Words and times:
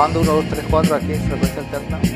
Probando 0.00 0.20
1, 0.22 0.32
2, 0.32 0.48
3, 0.48 0.64
4 0.70 0.94
aquí, 0.96 1.12
frecuencia 1.12 1.60
alterna. 1.60 2.09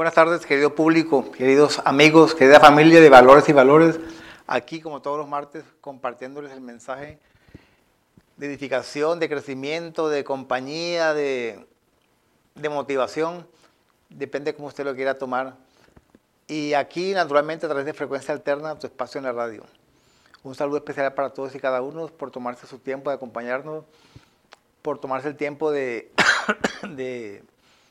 Buenas 0.00 0.14
tardes, 0.14 0.46
querido 0.46 0.74
público, 0.74 1.30
queridos 1.30 1.82
amigos, 1.84 2.34
querida 2.34 2.58
familia 2.58 3.02
de 3.02 3.10
Valores 3.10 3.46
y 3.50 3.52
Valores. 3.52 4.00
Aquí, 4.46 4.80
como 4.80 5.02
todos 5.02 5.18
los 5.18 5.28
martes, 5.28 5.62
compartiéndoles 5.82 6.52
el 6.52 6.62
mensaje 6.62 7.18
de 8.38 8.46
edificación, 8.46 9.20
de 9.20 9.28
crecimiento, 9.28 10.08
de 10.08 10.24
compañía, 10.24 11.12
de, 11.12 11.66
de 12.54 12.68
motivación. 12.70 13.46
Depende 14.08 14.52
de 14.52 14.56
cómo 14.56 14.68
usted 14.68 14.86
lo 14.86 14.94
quiera 14.94 15.18
tomar. 15.18 15.56
Y 16.46 16.72
aquí, 16.72 17.12
naturalmente, 17.12 17.66
a 17.66 17.68
través 17.68 17.84
de 17.84 17.92
Frecuencia 17.92 18.32
Alterna, 18.32 18.78
tu 18.78 18.86
espacio 18.86 19.18
en 19.18 19.26
la 19.26 19.32
radio. 19.32 19.66
Un 20.42 20.54
saludo 20.54 20.78
especial 20.78 21.12
para 21.12 21.28
todos 21.28 21.54
y 21.54 21.60
cada 21.60 21.82
uno 21.82 22.06
por 22.06 22.30
tomarse 22.30 22.66
su 22.66 22.78
tiempo 22.78 23.10
de 23.10 23.16
acompañarnos, 23.16 23.84
por 24.80 24.98
tomarse 24.98 25.28
el 25.28 25.36
tiempo 25.36 25.70
de, 25.70 26.10
de 26.88 27.44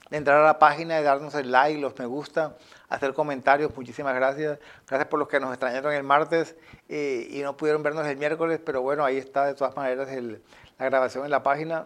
de 0.10 0.18
entrar 0.18 0.42
a 0.42 0.44
la 0.44 0.60
página, 0.60 0.96
de 0.96 1.04
darnos 1.04 1.36
el 1.36 1.52
like, 1.52 1.80
los 1.80 1.98
me 2.00 2.06
gusta, 2.06 2.58
hacer 2.90 3.14
comentarios. 3.14 3.76
Muchísimas 3.76 4.16
gracias. 4.16 4.60
Gracias 4.88 5.08
por 5.08 5.20
los 5.20 5.28
que 5.28 5.40
nos 5.40 5.52
extrañaron 5.52 5.94
el 5.94 6.04
martes 6.04 6.56
eh, 6.88 7.28
y 7.30 7.42
no 7.42 7.56
pudieron 7.56 7.84
vernos 7.84 8.08
el 8.08 8.18
miércoles, 8.18 8.60
pero 8.66 8.82
bueno, 8.82 9.06
ahí 9.06 9.18
está 9.18 9.46
de 9.46 9.54
todas 9.54 9.76
maneras 9.76 10.10
la 10.10 10.86
grabación 10.86 11.26
en 11.26 11.32
la 11.32 11.44
página. 11.44 11.86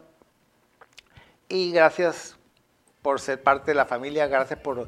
Y 1.50 1.72
gracias 1.72 2.38
por 3.02 3.20
ser 3.20 3.44
parte 3.44 3.72
de 3.72 3.76
la 3.76 3.86
familia, 3.86 4.28
gracias 4.28 4.60
por, 4.60 4.88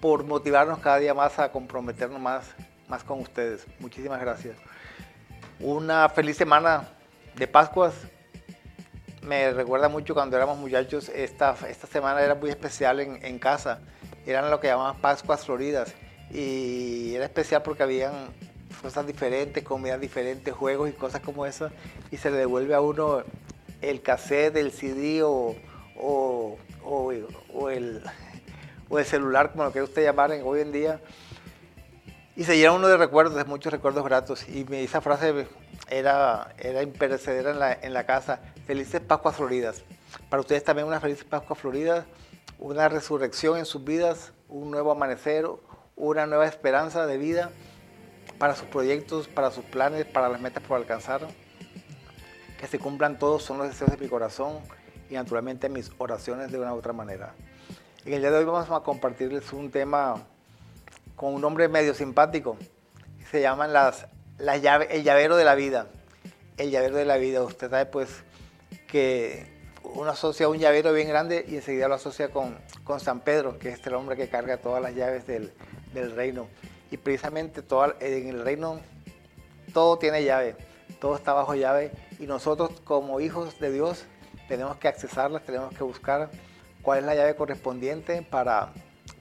por 0.00 0.24
motivarnos 0.24 0.78
cada 0.78 0.96
día 0.96 1.12
más 1.12 1.38
a 1.38 1.52
comprometernos 1.52 2.18
más, 2.18 2.54
más 2.88 3.04
con 3.04 3.20
ustedes. 3.20 3.66
Muchísimas 3.78 4.20
gracias. 4.20 4.56
Una 5.60 6.08
feliz 6.08 6.38
semana 6.38 6.88
de 7.36 7.46
Pascuas 7.46 7.94
me 9.22 9.52
recuerda 9.52 9.88
mucho 9.88 10.14
cuando 10.14 10.36
éramos 10.36 10.58
muchachos, 10.58 11.10
esta, 11.14 11.56
esta 11.68 11.86
semana 11.86 12.20
era 12.22 12.34
muy 12.34 12.50
especial 12.50 13.00
en, 13.00 13.24
en 13.24 13.38
casa. 13.38 13.80
Eran 14.26 14.50
lo 14.50 14.60
que 14.60 14.68
llamaban 14.68 15.00
Pascuas 15.00 15.44
Floridas. 15.44 15.94
Y 16.30 17.14
era 17.14 17.24
especial 17.24 17.62
porque 17.62 17.82
habían 17.82 18.12
cosas 18.80 19.06
diferentes, 19.06 19.62
comidas 19.64 20.00
diferentes, 20.00 20.54
juegos 20.54 20.88
y 20.88 20.92
cosas 20.92 21.20
como 21.20 21.44
esas. 21.46 21.72
Y 22.10 22.16
se 22.16 22.30
le 22.30 22.38
devuelve 22.38 22.74
a 22.74 22.80
uno 22.80 23.22
el 23.82 24.02
cassette, 24.02 24.56
el 24.56 24.72
CD 24.72 25.22
o, 25.22 25.56
o, 25.96 26.56
o, 26.84 27.12
el, 27.70 28.02
o 28.88 28.98
el 28.98 29.04
celular, 29.04 29.52
como 29.52 29.64
lo 29.64 29.72
quiera 29.72 29.84
usted 29.84 30.04
llamar 30.04 30.30
hoy 30.44 30.60
en 30.60 30.72
día. 30.72 31.00
Y 32.36 32.44
se 32.44 32.56
llena 32.56 32.72
uno 32.72 32.88
de 32.88 32.96
recuerdos, 32.96 33.34
de 33.34 33.44
muchos 33.44 33.72
recuerdos 33.72 34.04
gratos. 34.04 34.48
Y 34.48 34.66
esa 34.76 35.00
frase 35.00 35.46
era, 35.88 36.54
era 36.58 36.82
imperecedera 36.82 37.50
en 37.50 37.58
la, 37.58 37.72
en 37.72 37.92
la 37.92 38.06
casa. 38.06 38.40
Felices 38.66 39.00
Pascuas 39.00 39.36
Floridas. 39.36 39.82
Para 40.28 40.40
ustedes 40.40 40.64
también 40.64 40.86
unas 40.86 41.02
felices 41.02 41.24
Pascuas 41.24 41.58
Floridas, 41.58 42.04
una 42.58 42.88
resurrección 42.88 43.58
en 43.58 43.66
sus 43.66 43.84
vidas, 43.84 44.32
un 44.48 44.70
nuevo 44.70 44.92
amanecer, 44.92 45.46
una 45.96 46.26
nueva 46.26 46.46
esperanza 46.46 47.06
de 47.06 47.18
vida 47.18 47.50
para 48.38 48.54
sus 48.54 48.66
proyectos, 48.68 49.28
para 49.28 49.50
sus 49.50 49.64
planes, 49.64 50.06
para 50.06 50.28
las 50.28 50.40
metas 50.40 50.62
por 50.62 50.76
alcanzar. 50.76 51.26
Que 52.58 52.66
se 52.66 52.78
cumplan 52.78 53.18
todos 53.18 53.42
son 53.42 53.58
los 53.58 53.68
deseos 53.68 53.90
de 53.90 53.96
mi 53.96 54.08
corazón 54.08 54.60
y 55.08 55.14
naturalmente 55.14 55.68
mis 55.68 55.90
oraciones 55.98 56.50
de 56.50 56.58
una 56.58 56.74
u 56.74 56.78
otra 56.78 56.92
manera. 56.92 57.34
En 58.04 58.14
el 58.14 58.20
día 58.20 58.30
de 58.30 58.38
hoy 58.38 58.44
vamos 58.44 58.70
a 58.70 58.80
compartirles 58.80 59.52
un 59.52 59.70
tema 59.70 60.22
con 61.16 61.34
un 61.34 61.40
nombre 61.40 61.68
medio 61.68 61.92
simpático. 61.92 62.56
Se 63.30 63.42
llaman 63.42 63.72
las 63.72 64.06
el 64.40 65.02
llavero 65.02 65.36
de 65.36 65.44
la 65.44 65.54
vida. 65.54 65.86
El 66.56 66.70
llavero 66.70 66.96
de 66.96 67.04
la 67.04 67.16
vida. 67.16 67.42
Usted 67.42 67.70
sabe 67.70 67.86
pues 67.86 68.08
que 68.86 69.46
uno 69.82 70.10
asocia 70.10 70.48
un 70.48 70.58
llavero 70.58 70.92
bien 70.92 71.08
grande 71.08 71.44
y 71.48 71.56
enseguida 71.56 71.88
lo 71.88 71.94
asocia 71.94 72.30
con, 72.30 72.58
con 72.84 73.00
San 73.00 73.20
Pedro, 73.20 73.58
que 73.58 73.70
es 73.70 73.86
el 73.86 73.94
hombre 73.94 74.16
que 74.16 74.28
carga 74.28 74.56
todas 74.56 74.82
las 74.82 74.94
llaves 74.94 75.26
del, 75.26 75.52
del 75.92 76.12
reino. 76.12 76.48
Y 76.90 76.96
precisamente 76.96 77.62
todo, 77.62 77.94
en 78.00 78.28
el 78.28 78.44
reino 78.44 78.80
todo 79.72 79.98
tiene 79.98 80.24
llave, 80.24 80.56
todo 81.00 81.16
está 81.16 81.32
bajo 81.32 81.54
llave 81.54 81.92
y 82.18 82.26
nosotros 82.26 82.70
como 82.84 83.20
hijos 83.20 83.58
de 83.60 83.70
Dios 83.70 84.04
tenemos 84.48 84.76
que 84.78 84.88
accesarlas, 84.88 85.44
tenemos 85.44 85.72
que 85.74 85.84
buscar 85.84 86.30
cuál 86.82 86.98
es 86.98 87.04
la 87.04 87.14
llave 87.14 87.36
correspondiente 87.36 88.22
para, 88.22 88.72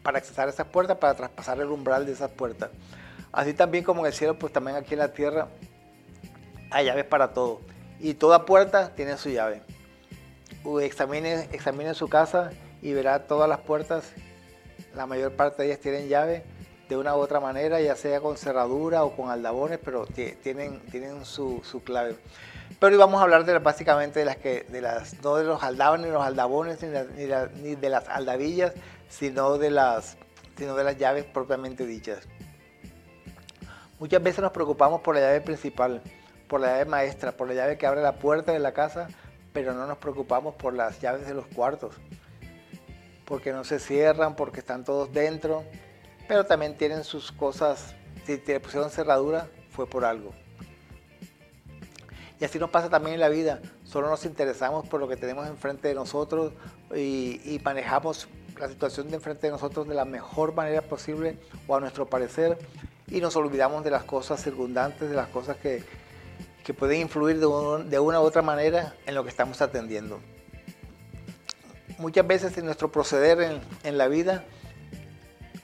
para 0.01 0.17
accesar 0.17 0.49
esas 0.49 0.67
puertas, 0.67 0.97
para 0.97 1.13
traspasar 1.13 1.59
el 1.59 1.67
umbral 1.67 2.05
de 2.05 2.13
esas 2.13 2.31
puertas. 2.31 2.71
Así 3.31 3.53
también 3.53 3.83
como 3.83 4.01
en 4.01 4.07
el 4.07 4.13
cielo, 4.13 4.37
pues 4.37 4.51
también 4.51 4.77
aquí 4.77 4.93
en 4.93 4.99
la 4.99 5.13
tierra 5.13 5.47
hay 6.71 6.85
llaves 6.85 7.05
para 7.05 7.33
todo. 7.33 7.61
Y 7.99 8.13
toda 8.13 8.45
puerta 8.45 8.93
tiene 8.95 9.17
su 9.17 9.29
llave. 9.29 9.61
Examine, 10.81 11.47
examine 11.51 11.93
su 11.93 12.07
casa 12.07 12.51
y 12.81 12.93
verá 12.93 13.27
todas 13.27 13.49
las 13.49 13.59
puertas, 13.59 14.11
la 14.95 15.05
mayor 15.05 15.33
parte 15.33 15.63
de 15.63 15.69
ellas 15.69 15.79
tienen 15.79 16.07
llave 16.07 16.43
de 16.89 16.97
una 16.97 17.15
u 17.15 17.19
otra 17.19 17.39
manera, 17.39 17.79
ya 17.79 17.95
sea 17.95 18.19
con 18.19 18.35
cerradura 18.35 19.03
o 19.03 19.15
con 19.15 19.29
aldabones, 19.29 19.79
pero 19.83 20.07
tienen, 20.07 20.79
tienen 20.91 21.23
su, 21.23 21.61
clave. 21.85 22.15
Pero 22.79 22.93
hoy 22.93 22.97
vamos 22.97 23.19
a 23.19 23.23
hablar 23.23 23.45
de 23.45 23.59
básicamente 23.59 24.19
de 24.19 24.25
las 24.25 24.37
que, 24.37 24.65
de 24.69 24.81
las, 24.81 25.21
no 25.23 25.35
de 25.35 25.43
los 25.43 25.61
aldabones, 25.61 26.07
ni 26.07 26.11
los 26.11 26.23
aldabones, 26.23 26.79
ni, 26.81 27.25
ni, 27.61 27.75
de 27.75 27.89
las 27.89 28.07
aldavillas, 28.09 28.73
sino 29.07 29.59
de 29.59 29.69
las, 29.69 30.17
sino 30.57 30.75
de 30.75 30.83
las 30.83 30.97
llaves 30.97 31.25
propiamente 31.25 31.85
dichas. 31.85 32.27
Muchas 33.99 34.23
veces 34.23 34.41
nos 34.41 34.53
preocupamos 34.53 35.01
por 35.01 35.15
la 35.15 35.21
llave 35.21 35.41
principal, 35.41 36.01
por 36.47 36.61
la 36.61 36.67
llave 36.67 36.85
maestra, 36.85 37.33
por 37.33 37.49
la 37.49 37.53
llave 37.53 37.77
que 37.77 37.85
abre 37.85 38.01
la 38.01 38.15
puerta 38.15 38.53
de 38.53 38.59
la 38.59 38.71
casa, 38.71 39.09
pero 39.51 39.73
no 39.73 39.85
nos 39.87 39.97
preocupamos 39.97 40.55
por 40.55 40.73
las 40.73 41.01
llaves 41.01 41.27
de 41.27 41.33
los 41.33 41.45
cuartos, 41.47 41.95
porque 43.25 43.51
no 43.51 43.65
se 43.65 43.77
cierran, 43.77 44.37
porque 44.37 44.61
están 44.61 44.85
todos 44.85 45.11
dentro, 45.11 45.65
pero 46.29 46.45
también 46.45 46.77
tienen 46.77 47.03
sus 47.03 47.33
cosas, 47.33 47.93
si 48.25 48.37
te 48.37 48.57
pusieron 48.61 48.89
cerradura, 48.89 49.47
fue 49.69 49.85
por 49.85 50.05
algo. 50.05 50.31
Y 52.39 52.45
así 52.45 52.57
nos 52.57 52.69
pasa 52.69 52.89
también 52.89 53.15
en 53.15 53.19
la 53.19 53.27
vida, 53.27 53.59
solo 53.83 54.09
nos 54.09 54.23
interesamos 54.23 54.87
por 54.87 55.01
lo 55.01 55.09
que 55.09 55.17
tenemos 55.17 55.45
enfrente 55.45 55.89
de 55.89 55.93
nosotros 55.93 56.53
y, 56.95 57.59
manejamos 57.65 58.29
la 58.57 58.69
situación 58.69 59.09
de 59.09 59.15
enfrente 59.15 59.47
de 59.47 59.51
nosotros 59.51 59.89
de 59.89 59.95
la 59.95 60.05
mejor 60.05 60.53
manera 60.53 60.81
posible 60.81 61.37
o 61.67 61.75
a 61.75 61.81
nuestro 61.81 62.05
parecer 62.05 62.57
y 63.11 63.21
nos 63.21 63.35
olvidamos 63.35 63.83
de 63.83 63.91
las 63.91 64.03
cosas 64.03 64.41
circundantes, 64.41 65.09
de 65.09 65.15
las 65.15 65.27
cosas 65.27 65.57
que, 65.57 65.83
que 66.63 66.73
pueden 66.73 67.01
influir 67.01 67.39
de, 67.39 67.47
de, 67.89 67.99
una 67.99 68.19
u 68.19 68.23
otra 68.23 68.41
manera 68.41 68.95
en 69.05 69.15
lo 69.15 69.23
que 69.23 69.29
estamos 69.29 69.61
atendiendo. 69.61 70.19
Muchas 71.97 72.25
veces 72.25 72.57
en 72.57 72.65
nuestro 72.65 72.91
proceder 72.91 73.41
en, 73.41 73.61
en 73.83 73.97
la 73.97 74.07
vida, 74.07 74.45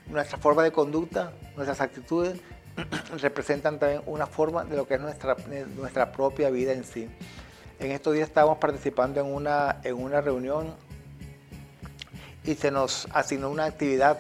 nuestra 0.08 0.38
forma 0.38 0.64
de 0.64 0.72
conducta, 0.72 1.34
nuestras 1.56 1.82
actitudes, 1.82 2.40
representan 3.22 3.80
también 3.80 4.02
una 4.06 4.28
forma 4.28 4.66
de 4.66 4.76
lo 4.76 4.88
que 4.88 4.96
es 4.96 5.02
nuestra, 5.02 5.36
nuestra 5.76 6.12
propia 6.12 6.50
vida 6.50 6.74
en 6.74 6.84
sí. 6.84 7.10
En 7.80 7.92
estos 7.92 8.14
días 8.14 8.28
estábamos 8.28 8.58
participando 8.58 9.20
en 9.20 9.28
una, 9.28 9.80
en 9.84 9.96
una 9.96 10.22
reunión 10.22 10.74
y 12.44 12.56
se 12.56 12.72
nos 12.72 13.08
asignó 13.12 13.50
una 13.50 13.66
actividad 13.66 14.20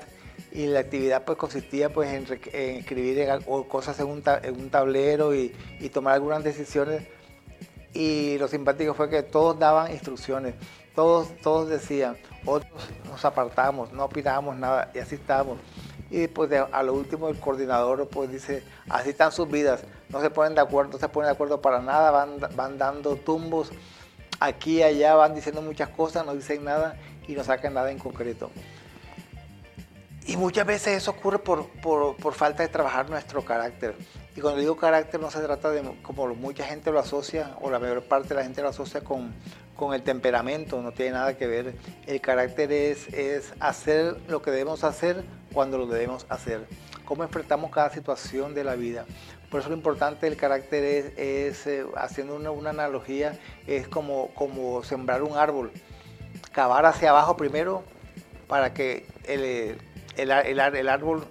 y 0.51 0.67
la 0.67 0.79
actividad 0.79 1.25
pues 1.25 1.37
consistía 1.37 1.91
pues 1.91 2.11
en, 2.13 2.25
escribir 2.77 3.27
cosas 3.67 3.99
en 3.99 4.07
un, 4.07 4.69
tablero 4.69 5.35
y, 5.35 5.53
tomar 5.93 6.13
algunas 6.15 6.43
decisiones 6.43 7.03
y 7.93 8.37
lo 8.37 8.47
simpático 8.47 8.93
fue 8.93 9.09
que 9.09 9.23
todos 9.23 9.57
daban 9.57 9.91
instrucciones, 9.91 10.55
todos, 10.95 11.35
todos 11.41 11.69
decían, 11.69 12.17
otros 12.45 12.89
nos 13.09 13.23
apartamos, 13.23 13.93
no 13.93 14.05
opinábamos 14.05 14.57
nada 14.57 14.91
y 14.93 14.99
así 14.99 15.15
estábamos. 15.15 15.57
Y 16.11 16.19
después 16.19 16.51
a 16.51 16.83
lo 16.83 16.93
último 16.93 17.29
el 17.29 17.39
coordinador 17.39 18.07
pues 18.09 18.31
dice, 18.31 18.63
así 18.89 19.09
están 19.09 19.31
sus 19.31 19.49
vidas, 19.49 19.83
no 20.09 20.21
se 20.21 20.29
ponen 20.29 20.55
de 20.55 20.61
acuerdo, 20.61 20.93
no 20.93 20.99
se 20.99 21.09
ponen 21.09 21.27
de 21.27 21.33
acuerdo 21.33 21.61
para 21.61 21.81
nada, 21.81 22.11
van, 22.11 22.37
van 22.55 22.77
dando 22.77 23.15
tumbos 23.15 23.71
aquí 24.39 24.77
y 24.77 24.83
allá, 24.83 25.15
van 25.15 25.35
diciendo 25.35 25.61
muchas 25.61 25.89
cosas, 25.89 26.25
no 26.25 26.35
dicen 26.35 26.63
nada 26.63 26.97
y 27.27 27.33
no 27.33 27.43
sacan 27.43 27.73
nada 27.73 27.91
en 27.91 27.99
concreto. 27.99 28.51
Y 30.27 30.37
muchas 30.37 30.65
veces 30.65 30.97
eso 30.97 31.11
ocurre 31.11 31.37
por, 31.37 31.67
por, 31.69 32.33
falta 32.33 32.63
de 32.63 32.69
trabajar 32.69 33.09
nuestro 33.09 33.45
carácter. 33.45 33.95
Y 34.35 34.41
cuando 34.41 34.59
digo 34.59 34.75
carácter 34.75 35.19
no 35.19 35.29
se 35.29 35.39
trata 35.39 35.69
de, 35.69 35.83
como 36.01 36.27
mucha 36.33 36.65
gente 36.65 36.91
lo 36.91 36.99
asocia, 36.99 37.55
o 37.61 37.69
la 37.69 37.77
mayor 37.77 38.03
parte 38.03 38.29
de 38.29 38.35
la 38.35 38.43
gente 38.43 38.63
lo 38.63 38.69
asocia 38.69 39.01
con, 39.01 39.33
con 39.75 39.93
el 39.93 40.01
temperamento, 40.01 40.81
no 40.81 40.91
tiene 40.91 41.11
nada 41.11 41.37
que 41.37 41.45
ver. 41.45 41.75
El 42.07 42.21
carácter 42.21 42.71
es, 42.71 43.07
es 43.13 43.53
hacer 43.59 44.17
lo 44.27 44.41
que 44.41 44.49
debemos 44.49 44.83
hacer 44.83 45.23
cuando 45.53 45.77
lo 45.77 45.85
debemos 45.85 46.25
hacer. 46.29 46.65
Cómo 47.05 47.23
enfrentamos 47.23 47.69
cada 47.69 47.91
situación 47.91 48.55
de 48.55 48.63
la 48.63 48.73
vida. 48.73 49.05
Por 49.51 49.59
eso 49.59 49.69
lo 49.69 49.75
importante 49.75 50.25
del 50.25 50.37
carácter 50.37 51.13
es, 51.17 51.67
eh, 51.67 51.85
haciendo 51.95 52.35
una, 52.35 52.49
una, 52.49 52.71
analogía, 52.71 53.39
es 53.67 53.87
como, 53.87 54.29
como 54.33 54.83
sembrar 54.83 55.21
un 55.21 55.37
árbol. 55.37 55.71
Cavar 56.51 56.87
hacia 56.87 57.11
abajo 57.11 57.37
primero 57.37 57.83
para 58.47 58.73
que 58.73 59.05
el, 59.23 59.77
el, 60.17 60.31
el, 60.31 60.89
árbol 60.89 61.25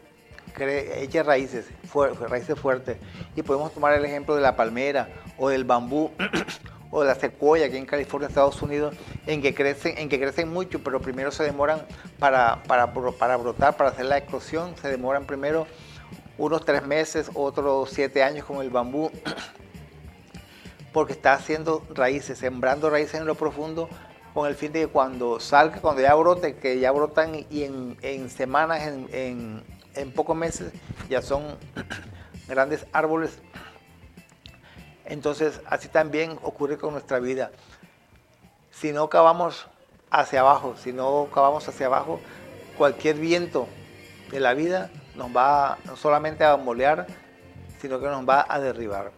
eche 0.59 1.23
raíces, 1.23 1.67
raíces 2.29 2.59
fuertes. 2.59 2.97
Y 3.37 3.43
podemos 3.43 3.73
tomar 3.73 3.95
el 3.95 4.05
ejemplo 4.05 4.35
de 4.35 4.43
la 4.43 4.57
palmera 4.57 5.09
o 5.39 5.49
del 5.49 5.65
bambú 5.65 6.11
o 6.91 7.01
de 7.01 7.09
la 7.09 7.15
secuoya 7.15 7.67
aquí 7.67 7.77
en 7.77 7.87
California, 7.87 8.29
Estados 8.29 8.63
Unidos, 8.63 8.95
en 9.27 9.43
que 9.43 9.55
crecen, 9.55 9.99
en 9.99 10.09
que 10.09 10.21
crecen 10.21 10.49
mucho, 10.53 10.83
pero 10.83 11.01
primero 11.01 11.33
se 11.33 11.43
demoran 11.43 11.85
para, 12.19 12.63
para, 12.65 12.93
para 12.93 13.37
brotar, 13.37 13.77
para 13.77 13.91
hacer 13.91 14.07
la 14.07 14.19
eclosión, 14.19 14.77
se 14.81 14.89
demoran 14.89 15.25
primero 15.25 15.67
unos 16.39 16.65
tres 16.65 16.87
meses, 16.87 17.31
otros 17.35 17.91
siete 17.91 18.23
años 18.23 18.45
como 18.45 18.63
el 18.63 18.71
bambú, 18.71 19.11
porque 20.93 21.15
está 21.15 21.33
haciendo 21.33 21.85
raíces, 21.93 22.39
sembrando 22.39 22.91
raíces 22.91 23.15
en 23.17 23.27
lo 23.27 23.35
profundo 23.35 23.89
con 24.35 24.49
el 24.49 24.57
fin 24.57 24.73
de 24.73 24.81
que 24.81 24.89
cuando 24.89 25.39
salga, 25.39 25.81
cuando 25.81 26.03
ya 26.03 26.13
brote, 26.15 26.57
que 26.57 26.81
ya 26.81 26.91
brotan 26.91 27.47
y 27.49 27.63
en, 27.63 28.29
semanas, 28.29 28.83
en, 28.83 29.63
pocos 30.15 30.37
meses, 30.37 30.73
ya 31.09 31.23
son 31.23 31.57
grandes 32.49 32.85
árboles. 32.93 33.39
Entonces, 35.05 35.61
así 35.67 35.89
también 35.89 36.37
ocurre 36.43 36.79
con 36.79 36.93
nuestra 36.93 37.21
vida. 37.21 37.53
Si 38.73 38.93
no 38.93 39.09
cavamos 39.09 39.69
hacia 40.11 40.41
abajo, 40.41 40.75
si 40.77 40.93
no 40.93 41.29
cavamos 41.33 41.69
hacia 41.69 41.87
abajo, 41.87 42.19
cualquier 42.77 43.17
viento 43.17 43.69
de 44.33 44.41
la 44.41 44.55
vida 44.55 44.91
nos 45.15 45.35
va 45.35 45.79
no 45.85 45.95
solamente 45.95 46.43
a 46.43 46.57
molear, 46.57 47.07
sino 47.81 48.01
que 48.01 48.07
nos 48.07 48.29
va 48.29 48.45
a 48.49 48.59
derribar. 48.59 49.13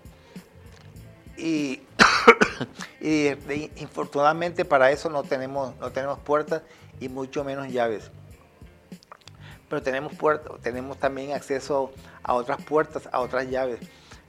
Y 1.39 1.81
y 3.01 3.29
infortunadamente 3.77 4.65
para 4.65 4.91
eso 4.91 5.11
no 5.11 5.23
tenemos, 5.23 5.77
no 5.77 5.91
tenemos 5.91 6.19
puertas 6.19 6.63
y 7.01 7.09
mucho 7.09 7.45
menos 7.45 7.69
llaves. 7.69 8.11
Pero 9.69 9.83
tenemos, 9.83 10.15
puertas, 10.15 10.53
tenemos 10.63 10.99
también 10.99 11.33
acceso 11.33 11.93
a 12.23 12.35
otras 12.35 12.63
puertas, 12.63 13.09
a 13.11 13.21
otras 13.21 13.51
llaves. 13.51 13.81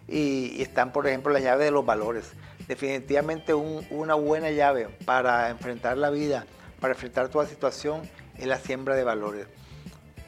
Y, 0.08 0.62
están, 0.62 0.92
por 0.92 1.06
ejemplo, 1.08 1.32
las 1.32 1.44
llaves 1.44 1.66
de 1.66 1.72
los 1.72 1.86
valores. 1.86 2.32
Definitivamente 2.68 3.54
una 3.54 4.16
buena 4.16 4.50
llave 4.52 4.88
para 5.06 5.50
enfrentar 5.50 5.98
la 5.98 6.10
vida, 6.10 6.46
para 6.80 6.94
enfrentar 6.94 7.30
toda 7.30 7.46
situación, 7.46 8.10
es 8.38 8.48
la 8.48 8.58
siembra 8.58 8.96
de 8.96 9.04
valores 9.04 9.48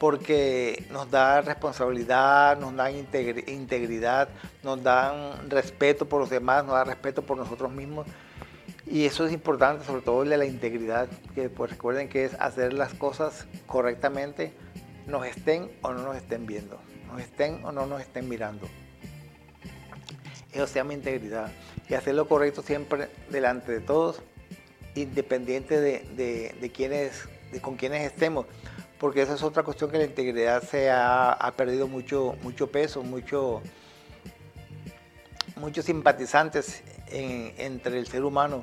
porque 0.00 0.86
nos 0.90 1.10
da 1.10 1.42
responsabilidad, 1.42 2.58
nos 2.58 2.74
da 2.74 2.90
integridad, 2.90 4.30
nos 4.62 4.82
dan 4.82 5.50
respeto 5.50 6.08
por 6.08 6.20
los 6.20 6.30
demás, 6.30 6.64
nos 6.64 6.72
da 6.72 6.84
respeto 6.84 7.20
por 7.20 7.36
nosotros 7.36 7.70
mismos. 7.70 8.06
Y 8.86 9.04
eso 9.04 9.26
es 9.26 9.32
importante, 9.32 9.84
sobre 9.84 10.00
todo 10.00 10.24
de 10.24 10.38
la 10.38 10.46
integridad, 10.46 11.06
que 11.34 11.50
pues 11.50 11.72
recuerden 11.72 12.08
que 12.08 12.24
es 12.24 12.34
hacer 12.40 12.72
las 12.72 12.94
cosas 12.94 13.46
correctamente, 13.66 14.54
nos 15.06 15.26
estén 15.26 15.70
o 15.82 15.92
no 15.92 16.02
nos 16.02 16.16
estén 16.16 16.46
viendo, 16.46 16.80
nos 17.06 17.20
estén 17.20 17.62
o 17.62 17.70
no 17.70 17.84
nos 17.84 18.00
estén 18.00 18.26
mirando. 18.26 18.66
Eso 20.50 20.66
se 20.66 20.76
llama 20.76 20.94
integridad. 20.94 21.52
Y 21.90 21.94
hacer 21.94 22.14
lo 22.14 22.26
correcto 22.26 22.62
siempre 22.62 23.10
delante 23.28 23.70
de 23.70 23.80
todos, 23.80 24.22
independiente 24.94 25.78
de, 25.78 26.00
de 26.16 27.60
con 27.60 27.76
quienes 27.76 28.06
estemos 28.06 28.46
porque 29.00 29.22
esa 29.22 29.34
es 29.34 29.42
otra 29.42 29.62
cuestión 29.62 29.90
que 29.90 29.96
la 29.96 30.04
integridad 30.04 30.62
se 30.62 30.90
ha, 30.90 31.52
perdido 31.56 31.88
mucho, 31.88 32.36
mucho 32.42 32.70
peso, 32.70 33.02
mucho, 33.02 33.62
muchos 35.56 35.86
simpatizantes 35.86 36.82
entre 37.10 37.98
el 37.98 38.06
ser 38.06 38.24
humano, 38.24 38.62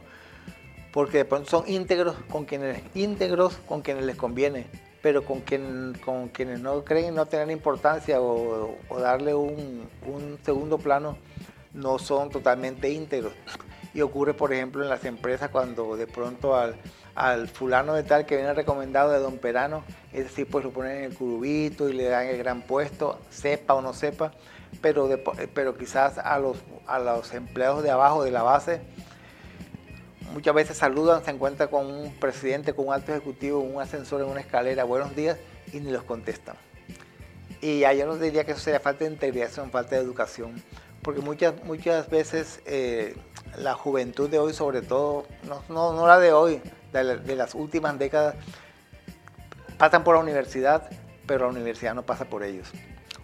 porque 0.93 1.17
de 1.17 1.25
pronto 1.25 1.49
son 1.49 1.67
íntegros 1.67 2.15
con 2.29 2.45
quienes, 2.45 2.83
íntegros 2.93 3.57
con 3.67 3.81
quienes 3.81 4.05
les 4.05 4.15
conviene, 4.15 4.67
pero 5.01 5.25
con, 5.25 5.41
quien, 5.41 5.97
con 6.05 6.29
quienes 6.29 6.59
no 6.59 6.83
creen 6.85 7.15
no 7.15 7.25
tener 7.25 7.49
importancia 7.49 8.21
o, 8.21 8.77
darle 8.99 9.33
un, 9.33 9.89
un 10.05 10.37
segundo 10.43 10.77
plano, 10.77 11.17
no 11.73 11.97
son 11.97 12.29
totalmente 12.29 12.91
íntegros. 12.91 13.33
Y 13.95 14.01
ocurre, 14.01 14.35
por 14.35 14.53
ejemplo, 14.53 14.83
en 14.83 14.89
las 14.89 15.03
empresas 15.05 15.49
cuando 15.49 15.97
de 15.97 16.05
pronto 16.05 16.55
al, 16.55 16.75
al 17.17 17.47
fulano 17.47 17.95
de 17.95 18.03
tal 18.03 18.27
que 18.27 18.35
viene 18.35 18.53
recomendado 18.53 19.11
de 19.11 19.19
Don 19.19 19.39
Perano, 19.39 19.83
ese 20.13 20.29
sí 20.29 20.45
pues 20.45 20.63
lo 20.63 20.71
ponen 20.71 20.97
en 20.97 21.03
el 21.05 21.13
curubito 21.15 21.89
y 21.89 21.93
le 21.93 22.05
dan 22.05 22.27
el 22.27 22.37
gran 22.37 22.61
puesto, 22.61 23.19
sepa 23.31 23.73
o 23.73 23.81
no 23.81 23.93
sepa, 23.93 24.33
pero, 24.81 25.09
pero 25.55 25.75
quizás 25.75 26.19
a 26.19 26.37
los, 26.37 26.57
a 26.85 26.99
los 26.99 27.33
empleados 27.33 27.81
de 27.81 27.89
abajo 27.89 28.23
de 28.23 28.29
la 28.29 28.43
base 28.43 28.81
muchas 30.31 30.53
veces 30.53 30.77
saludan, 30.77 31.25
se 31.25 31.31
encuentran 31.31 31.69
con 31.69 31.87
un 31.87 32.13
presidente, 32.13 32.73
con 32.73 32.89
un 32.89 32.93
alto 32.93 33.11
ejecutivo, 33.11 33.61
un 33.61 33.81
ascensor 33.81 34.21
en 34.21 34.27
una 34.27 34.41
escalera, 34.41 34.83
buenos 34.83 35.15
días, 35.15 35.39
y 35.73 35.79
ni 35.79 35.89
los 35.89 36.03
contestan. 36.03 36.55
Y 37.61 37.79
yo 37.79 38.05
no 38.05 38.17
diría 38.17 38.43
que 38.43 38.51
eso 38.51 38.61
sería 38.61 38.79
falta 38.79 39.05
de 39.05 39.11
integridad, 39.11 39.49
sino 39.49 39.67
falta 39.71 39.95
de 39.95 40.03
educación, 40.03 40.61
porque 41.01 41.21
muchas, 41.21 41.55
muchas 41.63 42.11
veces 42.11 42.61
eh, 42.67 43.15
la 43.57 43.73
juventud 43.73 44.29
de 44.29 44.37
hoy, 44.37 44.53
sobre 44.53 44.83
todo, 44.83 45.25
no, 45.47 45.63
no, 45.69 45.93
no 45.93 46.05
la 46.05 46.19
de 46.19 46.33
hoy, 46.33 46.61
de, 46.91 47.35
las 47.35 47.55
últimas 47.55 47.97
décadas 47.97 48.35
pasan 49.77 50.03
por 50.03 50.15
la 50.15 50.21
universidad, 50.21 50.89
pero 51.25 51.45
la 51.45 51.51
universidad 51.51 51.93
no 51.93 52.03
pasa 52.03 52.25
por 52.25 52.43
ellos. 52.43 52.71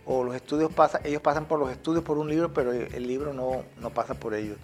O 0.06 0.24
los 0.24 0.36
estudios 0.36 0.72
pasan, 0.74 1.02
ellos 1.06 1.22
pasan 1.22 1.46
por 1.46 1.60
los 1.60 1.72
estudios 1.72 2.04
por 2.04 2.18
un 2.18 2.30
libro, 2.30 2.54
pero 2.54 2.72
el 2.72 3.08
libro 3.08 3.34
no, 3.34 3.64
no 3.80 3.90
pasa 3.92 4.16
por 4.16 4.34
ellos. 4.34 4.58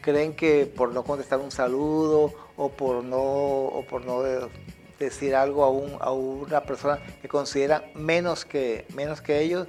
Creen 0.00 0.34
que 0.34 0.66
por 0.66 0.92
no 0.92 1.04
contestar 1.04 1.38
un 1.38 1.52
saludo 1.52 2.32
o 2.56 2.68
por 2.70 3.04
no, 3.04 3.20
o 3.20 3.84
por 3.88 4.04
no 4.04 4.22
decir 4.98 5.34
algo 5.34 5.64
a, 5.64 5.70
un, 5.70 5.96
a 6.00 6.10
una 6.10 6.62
persona 6.62 6.98
que 7.20 7.28
consideran 7.28 7.84
menos 7.94 8.44
que, 8.44 8.86
menos 8.94 9.20
que 9.20 9.40
ellos, 9.40 9.68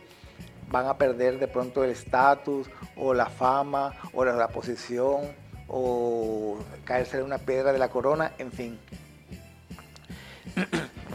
van 0.71 0.87
a 0.87 0.97
perder 0.97 1.37
de 1.37 1.47
pronto 1.47 1.83
el 1.83 1.91
estatus 1.91 2.67
o 2.95 3.13
la 3.13 3.27
fama 3.27 3.93
o 4.13 4.25
la 4.25 4.47
posición 4.47 5.42
o 5.75 6.59
caerse 6.85 7.17
de 7.17 7.23
una 7.23 7.39
piedra 7.39 7.73
de 7.73 7.79
la 7.79 7.89
corona, 7.89 8.31
en 8.37 8.51
fin. 8.51 8.79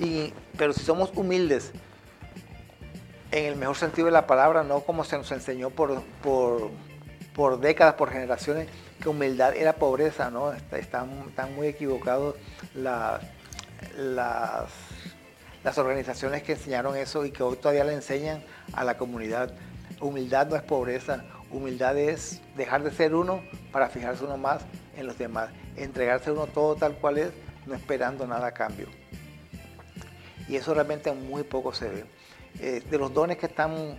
Y, 0.01 0.33
pero 0.57 0.73
si 0.73 0.85
somos 0.85 1.13
humildes, 1.15 1.71
en 3.31 3.45
el 3.45 3.57
mejor 3.57 3.77
sentido 3.77 4.07
de 4.07 4.13
la 4.13 4.27
palabra, 4.27 4.65
no 4.65 4.81
como 4.81 5.05
se 5.05 5.17
nos 5.17 5.31
enseñó 5.31 5.71
por, 5.71 6.03
por, 6.23 7.61
décadas, 7.61 7.95
por 7.95 8.11
generaciones, 8.11 8.69
que 9.01 9.09
humildad 9.09 9.57
era 9.57 9.75
pobreza, 9.75 10.29
¿no? 10.31 10.53
Están, 10.53 11.11
están 11.29 11.55
muy 11.55 11.69
equivocados 11.69 12.35
las, 12.75 13.23
las 13.97 15.79
organizaciones 15.79 16.43
que 16.43 16.53
enseñaron 16.53 16.97
eso 16.97 17.25
y 17.25 17.31
que 17.31 17.45
hoy 17.45 17.57
todavía 17.57 17.85
le 17.85 17.93
enseñan 17.93 18.43
a 18.73 18.83
la 18.83 18.99
comunidad. 18.99 19.53
Humildad 20.01 20.49
no 20.49 20.57
es 20.57 20.63
pobreza, 20.63 21.25
Humildad 21.51 21.97
es 21.97 22.43
dejar 22.57 22.83
de 22.83 22.91
ser 22.91 23.15
uno 23.15 23.43
para 23.73 23.89
fijarse 23.89 24.25
uno 24.25 24.37
más 24.37 24.63
en 24.97 25.07
los 25.07 25.19
demás, 25.19 25.51
entregarse 25.77 26.31
uno 26.31 26.47
todo 26.47 26.77
tal 26.77 26.95
cual 26.95 27.19
es, 27.19 27.31
no 27.67 27.75
esperando 27.75 28.27
nada 28.27 28.49
a 28.49 28.53
cambio. 28.53 28.89
Y 30.49 30.57
eso 30.57 30.73
realmente 30.75 31.13
muy 31.13 31.43
poco 31.43 31.75
se 31.75 31.89
ve. 31.89 32.05
Eh, 32.61 32.83
de 32.91 32.99
los 32.99 33.13
dones 33.13 33.37
que 33.37 33.47
están 33.47 33.99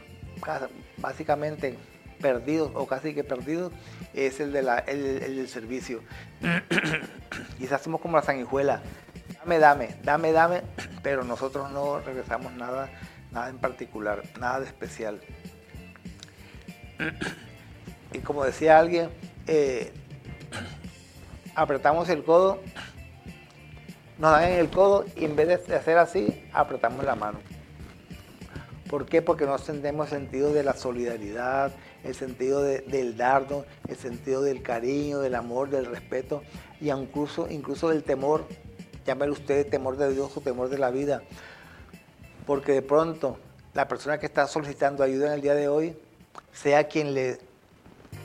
básicamente 0.97 1.77
perdidos 2.19 2.71
o 2.75 2.85
casi 2.85 3.13
que 3.13 3.23
perdidos, 3.23 3.71
es 4.13 4.39
el, 4.39 4.51
de 4.51 4.61
del 4.61 5.47
servicio. 5.47 6.01
Quizás 7.57 7.81
somos 7.81 8.01
como 8.01 8.17
la 8.17 8.23
sanguijuela, 8.23 8.81
dame, 9.39 9.59
dame, 9.59 9.95
dame, 10.03 10.31
dame, 10.31 10.61
pero 11.03 11.23
nosotros 11.23 11.71
no 11.71 11.99
regresamos 11.99 12.53
nada, 12.53 12.89
nada 13.31 13.49
en 13.49 13.57
particular, 13.57 14.23
nada 14.39 14.59
de 14.59 14.65
especial. 14.65 15.21
Y 18.11 18.17
como 18.21 18.43
decía 18.43 18.79
alguien, 18.79 19.11
eh, 19.51 19.91
apretamos 21.55 22.07
el 22.09 22.23
codo, 22.23 22.59
nos 24.19 24.31
dan 24.31 24.43
en 24.43 24.59
el 24.59 24.69
codo 24.69 25.05
y 25.15 25.25
en 25.25 25.35
vez 25.35 25.67
de 25.67 25.75
hacer 25.75 25.97
así, 25.97 26.47
apretamos 26.53 27.03
la 27.03 27.15
mano. 27.15 27.39
¿Por 28.87 29.07
qué? 29.07 29.23
Porque 29.23 29.45
no 29.45 29.55
entendemos 29.55 30.11
el 30.11 30.19
sentido 30.19 30.53
de 30.53 30.63
la 30.63 30.73
solidaridad, 30.73 31.71
el 32.03 32.13
sentido 32.13 32.61
del 32.61 33.17
dardo, 33.17 33.65
el 33.87 33.95
sentido 33.95 34.43
del 34.43 34.61
cariño, 34.61 35.17
del 35.17 35.33
amor, 35.33 35.71
del 35.71 35.87
respeto 35.87 36.43
y 36.79 36.91
incluso, 36.91 37.47
incluso 37.49 37.89
del 37.89 38.03
temor, 38.03 38.45
llámelo 39.07 39.33
usted 39.33 39.67
temor 39.67 39.97
de 39.97 40.13
Dios 40.13 40.37
o 40.37 40.41
temor 40.41 40.69
de 40.69 40.77
la 40.77 40.91
vida. 40.91 41.23
porque 42.45 42.71
de 42.71 42.81
pronto 42.83 43.37
la 43.73 43.87
persona 43.87 44.19
que 44.19 44.27
está 44.27 44.45
solicitando 44.45 45.03
ayuda 45.03 45.27
en 45.27 45.33
el 45.33 45.41
día 45.41 45.55
de 45.55 45.67
hoy 45.67 45.95
sea 46.51 46.83
quien 46.83 47.15
le 47.15 47.39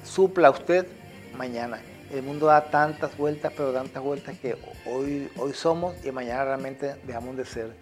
supla 0.02 0.48
a 0.48 0.50
usted 0.50 0.86
mañana. 1.34 1.80
El 2.10 2.22
mundo 2.22 2.46
da 2.46 2.70
tantas 2.70 3.16
vueltas, 3.16 3.52
pero 3.56 3.72
tantas 3.72 4.02
vueltas 4.02 4.38
que 4.38 4.56
hoy, 4.86 5.30
hoy 5.36 5.52
somos 5.52 5.94
y 6.04 6.10
mañana 6.10 6.44
realmente 6.44 6.96
dejamos 7.04 7.36
de 7.36 7.44
ser. 7.44 7.76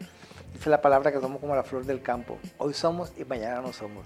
Dice 0.55 0.71
la 0.71 0.81
palabra 0.81 1.13
que 1.13 1.21
somos 1.21 1.41
como 1.41 1.55
la 1.55 1.63
flor 1.63 1.85
del 1.85 2.03
campo. 2.03 2.39
Hoy 2.59 2.75
somos 2.75 3.13
y 3.19 3.25
mañana 3.25 3.61
no 3.61 3.73
somos. 3.73 4.05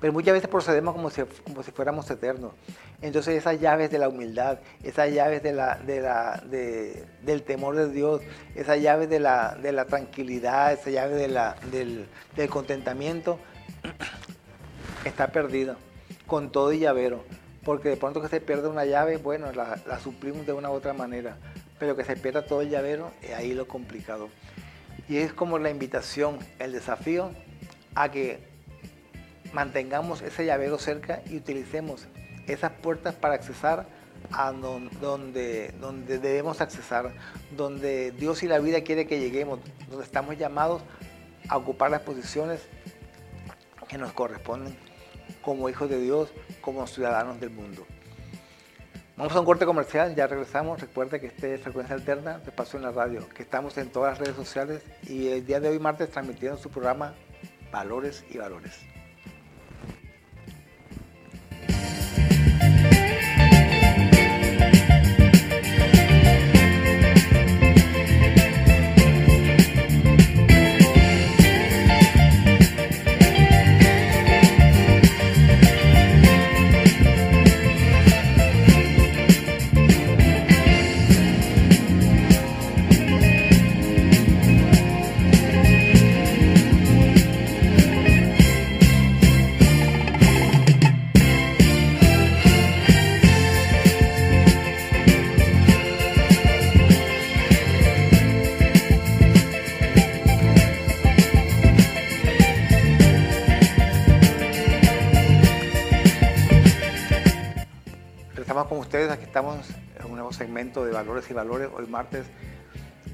Pero 0.00 0.12
muchas 0.12 0.34
veces 0.34 0.48
procedemos 0.48 0.94
como 0.94 1.08
si, 1.10 1.22
como 1.44 1.62
si 1.62 1.70
fuéramos 1.70 2.10
eternos. 2.10 2.52
Entonces 3.00 3.36
esas 3.36 3.60
llaves 3.60 3.90
de 3.90 3.98
la 3.98 4.08
humildad, 4.08 4.58
esas 4.82 5.12
llaves 5.12 5.42
de 5.42 5.52
la, 5.52 5.76
de 5.76 6.00
la, 6.00 6.42
del 7.22 7.42
temor 7.42 7.76
de 7.76 7.90
Dios, 7.90 8.20
esas 8.54 8.80
llaves 8.80 9.08
de 9.08 9.20
la, 9.20 9.54
de 9.54 9.72
la 9.72 9.86
tranquilidad, 9.86 10.72
esa 10.72 10.90
llave 10.90 11.14
de 11.14 11.28
la, 11.28 11.56
del, 11.70 12.06
del 12.36 12.48
contentamiento, 12.50 13.38
está 15.04 15.28
perdida 15.28 15.76
con 16.26 16.50
todo 16.50 16.72
y 16.72 16.80
llavero. 16.80 17.24
Porque 17.64 17.88
de 17.88 17.96
pronto 17.96 18.20
que 18.20 18.28
se 18.28 18.40
pierde 18.40 18.68
una 18.68 18.84
llave, 18.84 19.16
bueno, 19.16 19.52
la, 19.52 19.80
la 19.86 19.98
suplimos 19.98 20.46
de 20.46 20.52
una 20.52 20.70
u 20.70 20.74
otra 20.74 20.92
manera. 20.92 21.36
Pero 21.78 21.96
que 21.96 22.04
se 22.04 22.16
pierda 22.16 22.46
todo 22.46 22.62
el 22.62 22.70
llavero, 22.70 23.12
es 23.22 23.32
ahí 23.32 23.54
lo 23.54 23.66
complicado. 23.66 24.28
Y 25.08 25.18
es 25.18 25.32
como 25.32 25.58
la 25.58 25.70
invitación, 25.70 26.38
el 26.58 26.72
desafío 26.72 27.30
a 27.94 28.10
que 28.10 28.40
mantengamos 29.52 30.22
ese 30.22 30.44
llavero 30.44 30.78
cerca 30.78 31.22
y 31.26 31.36
utilicemos 31.36 32.06
esas 32.46 32.72
puertas 32.72 33.14
para 33.14 33.34
accesar 33.34 33.86
a 34.32 34.52
donde, 34.52 35.72
donde 35.80 36.18
debemos 36.18 36.60
accesar, 36.60 37.12
donde 37.56 38.10
Dios 38.12 38.42
y 38.42 38.48
la 38.48 38.58
vida 38.58 38.82
quiere 38.82 39.06
que 39.06 39.20
lleguemos, 39.20 39.60
donde 39.88 40.04
estamos 40.04 40.36
llamados 40.36 40.82
a 41.48 41.56
ocupar 41.56 41.90
las 41.90 42.00
posiciones 42.00 42.60
que 43.88 43.98
nos 43.98 44.12
corresponden 44.12 44.76
como 45.44 45.68
hijos 45.68 45.90
de 45.90 46.00
Dios, 46.00 46.32
como 46.60 46.86
ciudadanos 46.86 47.38
del 47.40 47.50
mundo. 47.50 47.86
Vamos 49.16 49.34
a 49.36 49.40
un 49.40 49.46
corte 49.46 49.64
comercial, 49.64 50.14
ya 50.16 50.26
regresamos. 50.26 50.80
Recuerda 50.80 51.20
que 51.20 51.26
este 51.26 51.54
es 51.54 51.60
Frecuencia 51.60 51.94
Alterna 51.94 52.38
de 52.38 52.50
Paso 52.50 52.76
en 52.76 52.82
la 52.82 52.90
Radio, 52.90 53.28
que 53.28 53.44
estamos 53.44 53.78
en 53.78 53.90
todas 53.90 54.12
las 54.12 54.18
redes 54.18 54.34
sociales 54.34 54.82
y 55.04 55.28
el 55.28 55.46
día 55.46 55.60
de 55.60 55.68
hoy 55.68 55.78
martes 55.78 56.10
transmitiendo 56.10 56.58
su 56.58 56.68
programa 56.68 57.14
Valores 57.70 58.24
y 58.30 58.38
Valores. 58.38 58.93
Valores, 111.34 111.68
hoy 111.76 111.86
martes, 111.86 112.26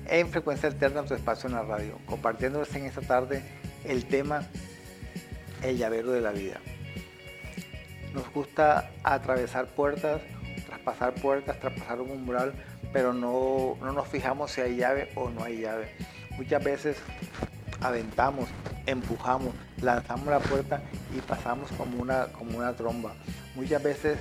en 0.08 0.28
Frecuencia 0.28 0.68
Alterna, 0.68 1.04
tu 1.04 1.14
espacio 1.14 1.48
en 1.48 1.54
la 1.54 1.62
radio, 1.62 1.98
compartiéndoles 2.06 2.74
en 2.74 2.86
esta 2.86 3.00
tarde 3.00 3.42
el 3.84 4.06
tema 4.06 4.42
El 5.62 5.78
llavero 5.78 6.12
de 6.12 6.20
la 6.20 6.30
vida. 6.30 6.60
Nos 8.12 8.30
gusta 8.32 8.90
atravesar 9.02 9.66
puertas, 9.66 10.20
traspasar 10.66 11.14
puertas, 11.14 11.58
traspasar 11.60 12.00
un 12.00 12.10
umbral, 12.10 12.52
pero 12.92 13.12
no, 13.12 13.76
no 13.80 13.92
nos 13.92 14.08
fijamos 14.08 14.52
si 14.52 14.60
hay 14.60 14.76
llave 14.76 15.10
o 15.14 15.30
no 15.30 15.44
hay 15.44 15.60
llave. 15.60 15.94
Muchas 16.36 16.62
veces 16.62 16.96
aventamos, 17.80 18.48
empujamos, 18.86 19.54
lanzamos 19.80 20.26
la 20.26 20.40
puerta 20.40 20.82
y 21.16 21.20
pasamos 21.20 21.70
como 21.72 22.02
una, 22.02 22.26
como 22.26 22.58
una 22.58 22.74
tromba. 22.74 23.14
Muchas 23.54 23.82
veces 23.82 24.18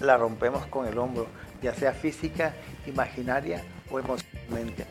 la 0.00 0.16
rompemos 0.16 0.66
con 0.66 0.86
el 0.86 0.96
hombro, 0.98 1.26
ya 1.62 1.74
sea 1.74 1.92
física, 1.92 2.54
imaginaria 2.86 3.62
o 3.90 3.98
emocionalmente. 3.98 4.86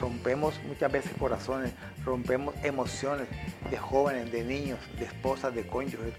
rompemos 0.00 0.60
muchas 0.66 0.90
veces 0.90 1.12
corazones, 1.18 1.72
rompemos 2.04 2.54
emociones 2.64 3.28
de 3.70 3.76
jóvenes, 3.76 4.32
de 4.32 4.44
niños, 4.44 4.78
de 4.98 5.04
esposas, 5.04 5.54
de 5.54 5.66
cónyuges 5.66 6.14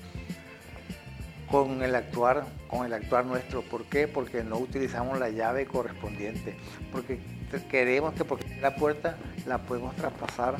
con 1.49 1.83
el 1.83 1.95
actuar, 1.95 2.45
con 2.67 2.85
el 2.85 2.93
actuar 2.93 3.25
nuestro. 3.25 3.61
¿Por 3.61 3.83
qué? 3.85 4.07
Porque 4.07 4.43
no 4.43 4.57
utilizamos 4.57 5.19
la 5.19 5.29
llave 5.29 5.65
correspondiente. 5.65 6.55
Porque 6.91 7.19
queremos 7.69 8.13
que 8.13 8.23
porque 8.23 8.57
la 8.61 8.75
puerta 8.75 9.17
la 9.45 9.57
podemos 9.57 9.95
traspasar 9.95 10.55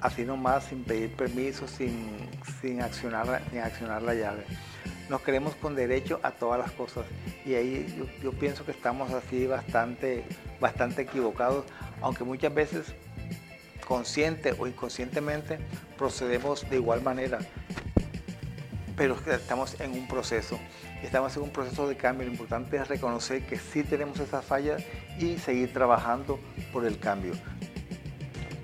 así 0.00 0.24
nomás, 0.24 0.64
sin 0.64 0.84
pedir 0.84 1.10
permiso, 1.14 1.66
sin, 1.66 2.28
sin, 2.60 2.80
accionar, 2.80 3.42
sin 3.50 3.58
accionar 3.58 4.02
la 4.02 4.14
llave. 4.14 4.44
Nos 5.08 5.22
queremos 5.22 5.54
con 5.54 5.74
derecho 5.74 6.20
a 6.22 6.32
todas 6.32 6.58
las 6.58 6.70
cosas. 6.72 7.06
Y 7.44 7.54
ahí 7.54 8.08
yo, 8.22 8.32
pienso 8.32 8.64
que 8.64 8.72
estamos 8.72 9.12
así 9.12 9.46
bastante, 9.46 10.24
bastante 10.60 11.02
equivocados, 11.02 11.64
aunque 12.02 12.24
muchas 12.24 12.52
veces 12.52 12.94
consciente 13.86 14.54
o 14.58 14.66
inconscientemente 14.66 15.58
procedemos 15.96 16.68
de 16.68 16.76
igual 16.76 17.00
manera, 17.00 17.38
pero 18.96 19.16
estamos 19.32 19.80
en 19.80 19.92
un 19.92 20.06
proceso, 20.06 20.58
estamos 21.02 21.34
en 21.36 21.44
un 21.44 21.50
proceso 21.50 21.88
de 21.88 21.96
cambio, 21.96 22.26
lo 22.26 22.32
importante 22.32 22.76
es 22.76 22.86
reconocer 22.88 23.46
que 23.46 23.56
sí 23.56 23.82
tenemos 23.82 24.20
esas 24.20 24.44
fallas 24.44 24.82
y 25.18 25.38
seguir 25.38 25.72
trabajando 25.72 26.38
por 26.70 26.84
el 26.84 26.98
cambio. 26.98 27.32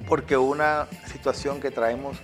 Porque 0.06 0.36
una 0.36 0.88
situación 1.06 1.60
que 1.60 1.70
traemos 1.70 2.18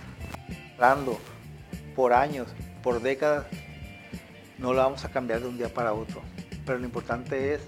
por 1.95 2.13
años, 2.13 2.47
por 2.83 3.01
décadas, 3.01 3.45
no 4.61 4.73
la 4.73 4.83
vamos 4.83 5.03
a 5.03 5.09
cambiar 5.09 5.41
de 5.41 5.47
un 5.47 5.57
día 5.57 5.73
para 5.73 5.93
otro. 5.93 6.21
Pero 6.65 6.77
lo 6.77 6.85
importante 6.85 7.55
es 7.55 7.61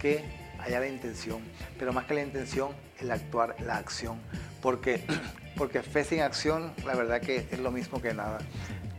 que 0.00 0.24
haya 0.58 0.80
la 0.80 0.88
intención, 0.88 1.42
pero 1.78 1.92
más 1.92 2.06
que 2.06 2.14
la 2.14 2.22
intención, 2.22 2.70
el 2.98 3.10
actuar, 3.10 3.56
la 3.60 3.76
acción, 3.76 4.18
porque, 4.62 5.04
porque 5.56 5.82
fe 5.82 6.02
sin 6.02 6.20
acción, 6.20 6.72
la 6.84 6.94
verdad 6.94 7.20
que 7.20 7.46
es 7.50 7.58
lo 7.58 7.70
mismo 7.70 8.00
que 8.00 8.14
nada. 8.14 8.38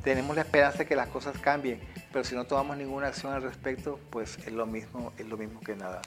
Tenemos 0.04 0.36
la 0.36 0.44
esperanza 0.44 0.80
de 0.80 0.86
que 0.86 0.96
las 0.96 1.10
cosas 1.10 1.38
cambien, 1.38 1.80
pero 2.12 2.24
si 2.24 2.36
no 2.36 2.46
tomamos 2.46 2.78
ninguna 2.78 3.08
acción 3.08 3.34
al 3.34 3.44
respecto, 3.44 4.00
pues 4.10 4.38
es 4.40 4.52
lo 4.52 4.66
mismo, 4.66 5.12
es 5.18 5.26
lo 5.28 5.38
mismo 5.38 5.60
que 5.62 5.76
nada. 5.76 6.02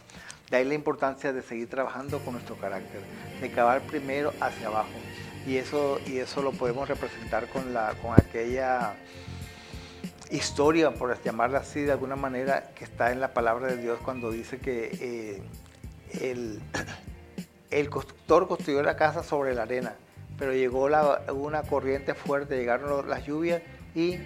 De 0.50 0.56
ahí 0.56 0.64
la 0.64 0.74
importancia 0.74 1.32
de 1.32 1.42
seguir 1.42 1.68
trabajando 1.68 2.18
con 2.20 2.34
nuestro 2.34 2.56
carácter, 2.56 3.00
de 3.40 3.50
cavar 3.50 3.82
primero 3.82 4.32
hacia 4.40 4.66
abajo. 4.66 4.90
Y 5.46 5.56
eso, 5.56 6.00
y 6.06 6.18
eso 6.18 6.42
lo 6.42 6.52
podemos 6.52 6.88
representar 6.88 7.48
con, 7.48 7.72
la, 7.72 7.94
con 8.02 8.12
aquella 8.12 8.94
historia, 10.36 10.92
por 10.92 11.20
llamarla 11.22 11.60
así 11.60 11.82
de 11.82 11.92
alguna 11.92 12.16
manera, 12.16 12.70
que 12.74 12.84
está 12.84 13.12
en 13.12 13.20
la 13.20 13.32
palabra 13.32 13.68
de 13.68 13.76
Dios 13.76 13.98
cuando 14.04 14.30
dice 14.30 14.58
que 14.58 14.90
eh, 15.00 15.42
el, 16.20 16.60
el, 17.70 17.90
constructor 17.90 18.48
construyó 18.48 18.82
la 18.82 18.96
casa 18.96 19.22
sobre 19.22 19.54
la 19.54 19.62
arena, 19.62 19.94
pero 20.38 20.52
llegó 20.52 20.88
una 21.32 21.62
corriente 21.62 22.14
fuerte, 22.14 22.56
llegaron 22.56 23.08
las 23.08 23.24
lluvias 23.26 23.62
y 23.94 24.18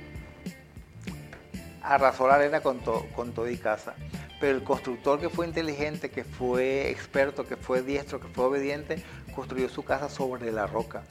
arrasó 1.82 2.26
la 2.26 2.34
arena 2.34 2.60
con, 2.60 2.80
con 3.14 3.32
todo 3.32 3.48
y 3.48 3.56
casa 3.56 3.94
pero 4.40 4.56
el 4.56 4.64
constructor 4.64 5.20
que 5.20 5.28
fue 5.28 5.46
inteligente, 5.46 6.10
que 6.10 6.24
fue 6.24 6.90
experto, 6.90 7.44
que 7.44 7.56
fue 7.56 7.82
diestro, 7.82 8.20
que 8.20 8.28
fue 8.28 8.44
obediente, 8.44 9.02
construyó 9.34 9.68
su 9.68 9.84
casa 9.84 10.08
sobre 10.08 10.52
la 10.52 10.66
roca. 10.66 11.02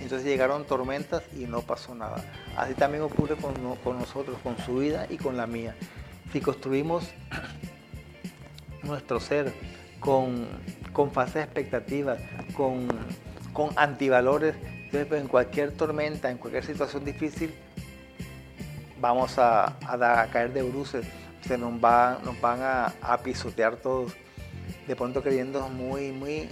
Entonces 0.00 0.24
llegaron 0.24 0.64
tormentas 0.64 1.22
y 1.34 1.46
no 1.46 1.62
pasó 1.62 1.94
nada. 1.94 2.24
Así 2.56 2.74
también 2.74 3.02
ocurre 3.02 3.36
con, 3.36 3.98
nosotros, 3.98 4.36
con 4.42 4.58
su 4.58 4.78
vida 4.78 5.06
y 5.08 5.16
con 5.16 5.36
la 5.36 5.46
mía. 5.46 5.74
Si 6.32 6.40
construimos 6.40 7.10
nuestro 8.82 9.20
ser 9.20 9.52
con, 10.00 10.46
con 10.92 11.10
falsas 11.10 11.44
expectativas, 11.44 12.18
con, 12.56 12.88
antivalores, 13.76 14.56
entonces 14.84 15.06
pues, 15.06 15.20
en 15.20 15.28
cualquier 15.28 15.72
tormenta, 15.72 16.30
en 16.30 16.38
cualquier 16.38 16.64
situación 16.64 17.04
difícil, 17.04 17.54
vamos 19.00 19.38
a, 19.38 19.76
a 19.86 20.26
caer 20.30 20.52
de 20.52 20.62
bruces 20.62 21.06
se 21.46 21.58
nos, 21.58 21.72
va, 21.72 22.18
nos 22.24 22.40
van 22.40 22.60
a, 22.62 23.18
pisotear 23.22 23.76
todos, 23.76 24.12
de 24.86 24.96
pronto 24.96 25.22
creyendo 25.22 25.68
muy, 25.68 26.12
muy 26.12 26.48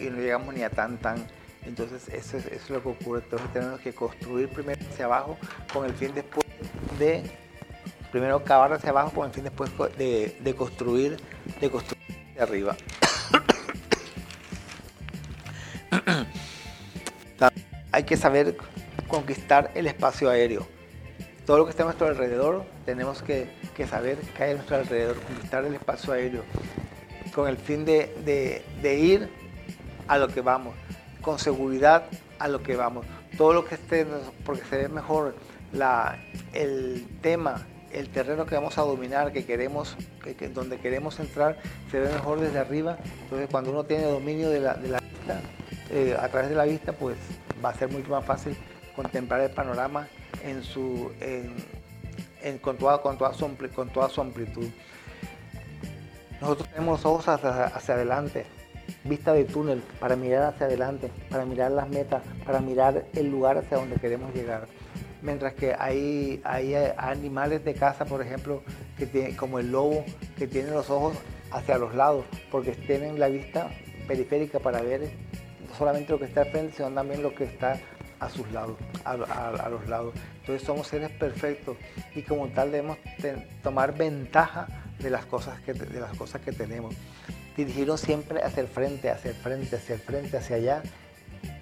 y 0.00 0.10
no 0.10 0.18
llegamos 0.18 0.54
ni 0.54 0.62
a 0.62 0.70
tan, 0.70 0.98
tan. 0.98 1.26
Entonces 1.66 2.08
eso 2.08 2.36
es, 2.36 2.70
lo 2.70 2.82
que 2.82 2.88
ocurre. 2.88 3.20
Entonces 3.22 3.52
tenemos 3.52 3.80
que 3.80 3.92
construir 3.92 4.48
primero 4.48 4.80
hacia 4.90 5.04
abajo 5.06 5.36
con 5.72 5.84
el 5.84 5.92
fin 5.92 6.12
después 6.14 6.46
de, 6.98 7.22
primero 8.10 8.42
cavar 8.44 8.72
hacia 8.72 8.90
abajo 8.90 9.10
con 9.10 9.26
el 9.26 9.32
fin 9.32 9.44
después 9.44 9.70
de, 9.98 10.54
construir, 10.56 11.16
de 11.60 11.70
construir 11.70 12.02
hacia 12.30 12.42
arriba. 12.42 12.76
Hay 17.92 18.04
que 18.04 18.16
saber 18.16 18.56
conquistar 19.08 19.70
el 19.74 19.86
espacio 19.86 20.28
aéreo. 20.28 20.66
Todo 21.46 21.58
lo 21.58 21.64
que 21.64 21.70
está 21.70 21.84
a 21.84 21.86
nuestro 21.86 22.08
alrededor 22.08 22.64
tenemos 22.84 23.22
que, 23.22 23.48
saber 23.88 24.18
que 24.18 24.42
hay 24.42 24.50
a 24.50 24.54
nuestro 24.54 24.76
alrededor, 24.76 25.16
conquistar 25.20 25.64
el 25.64 25.74
espacio 25.74 26.12
aéreo 26.12 26.42
con 27.34 27.48
el 27.48 27.56
fin 27.56 27.84
de, 27.84 28.62
ir 28.82 29.28
a 30.08 30.18
lo 30.18 30.28
que 30.28 30.40
vamos, 30.40 30.74
con 31.26 31.40
seguridad 31.40 32.04
a 32.38 32.46
lo 32.46 32.62
que 32.62 32.76
vamos. 32.76 33.04
Todo 33.36 33.52
lo 33.52 33.64
que 33.64 33.74
esté, 33.74 34.06
porque 34.44 34.62
se 34.70 34.76
ve 34.76 34.88
mejor 34.88 35.34
la, 35.72 36.16
el 36.52 37.04
tema, 37.20 37.66
el 37.90 38.10
terreno 38.10 38.46
que 38.46 38.54
vamos 38.54 38.78
a 38.78 38.82
dominar, 38.82 39.32
que 39.32 39.44
queremos, 39.44 39.96
que, 40.22 40.48
donde 40.48 40.78
queremos 40.78 41.18
entrar, 41.18 41.58
se 41.90 41.98
ve 41.98 42.12
mejor 42.12 42.38
desde 42.38 42.60
arriba. 42.60 42.96
Entonces 43.24 43.48
cuando 43.50 43.72
uno 43.72 43.82
tiene 43.82 44.04
dominio 44.04 44.50
de 44.50 44.60
la, 44.60 44.74
vista, 44.74 45.40
eh, 45.90 46.16
a 46.16 46.28
través 46.28 46.48
de 46.48 46.54
la 46.54 46.64
vista, 46.64 46.92
pues 46.92 47.16
va 47.62 47.70
a 47.70 47.74
ser 47.74 47.90
mucho 47.90 48.08
más 48.08 48.24
fácil 48.24 48.56
contemplar 48.94 49.40
el 49.40 49.50
panorama 49.50 50.06
en 50.44 50.62
su, 50.62 51.10
con, 52.62 52.76
toda, 52.76 53.02
con, 53.02 53.18
toda 53.18 53.34
su, 53.34 53.50
con 53.74 53.88
toda 53.88 54.08
amplitud. 54.22 54.68
Nosotros 56.40 56.68
tenemos 56.68 57.02
los 57.02 57.12
ojos 57.12 57.28
hacia, 57.28 57.94
adelante, 57.94 58.46
vista 59.04 59.32
de 59.32 59.44
túnel 59.44 59.82
para 60.00 60.16
mirar 60.16 60.54
hacia 60.54 60.66
adelante, 60.66 61.10
para 61.30 61.44
mirar 61.44 61.72
las 61.72 61.88
metas, 61.88 62.22
para 62.44 62.60
mirar 62.60 63.06
el 63.14 63.30
lugar 63.30 63.58
hacia 63.58 63.78
donde 63.78 63.96
queremos 63.96 64.34
llegar. 64.34 64.66
Mientras 65.22 65.54
que 65.54 65.74
hay, 65.78 66.40
hay 66.44 66.74
animales 66.96 67.64
de 67.64 67.74
casa, 67.74 68.04
por 68.04 68.22
ejemplo, 68.22 68.62
que 68.98 69.06
tienen, 69.06 69.34
como 69.34 69.58
el 69.58 69.72
lobo, 69.72 70.04
que 70.36 70.46
tienen 70.46 70.72
los 70.72 70.90
ojos 70.90 71.16
hacia 71.50 71.78
los 71.78 71.94
lados, 71.94 72.24
porque 72.50 72.72
tienen 72.72 73.18
la 73.18 73.28
vista 73.28 73.70
periférica 74.06 74.58
para 74.58 74.80
ver 74.82 75.10
solamente 75.76 76.12
lo 76.12 76.18
que 76.18 76.26
está 76.26 76.44
frente, 76.44 76.76
sino 76.76 76.90
también 76.90 77.22
lo 77.22 77.34
que 77.34 77.44
está 77.44 77.78
a 78.20 78.28
sus 78.30 78.50
lados, 78.50 78.76
a, 79.04 79.68
los 79.68 79.88
lados. 79.88 80.14
Entonces 80.40 80.66
somos 80.66 80.86
seres 80.86 81.10
perfectos 81.10 81.76
y 82.14 82.22
como 82.22 82.48
tal 82.48 82.72
debemos 82.72 82.98
tomar 83.62 83.96
ventaja 83.96 84.68
de 84.98 85.10
las 85.10 85.26
cosas 85.26 85.60
que, 85.60 85.74
de 85.74 86.00
las 86.00 86.16
cosas 86.16 86.40
que 86.40 86.52
tenemos. 86.52 86.94
Dirigirnos 87.56 88.00
siempre 88.00 88.42
hacia 88.42 88.60
el 88.60 88.68
frente, 88.68 89.10
hacia 89.10 89.30
el 89.30 89.36
frente, 89.36 89.76
hacia 89.76 89.94
el 89.94 90.00
frente, 90.00 90.36
hacia 90.36 90.56
allá, 90.56 90.82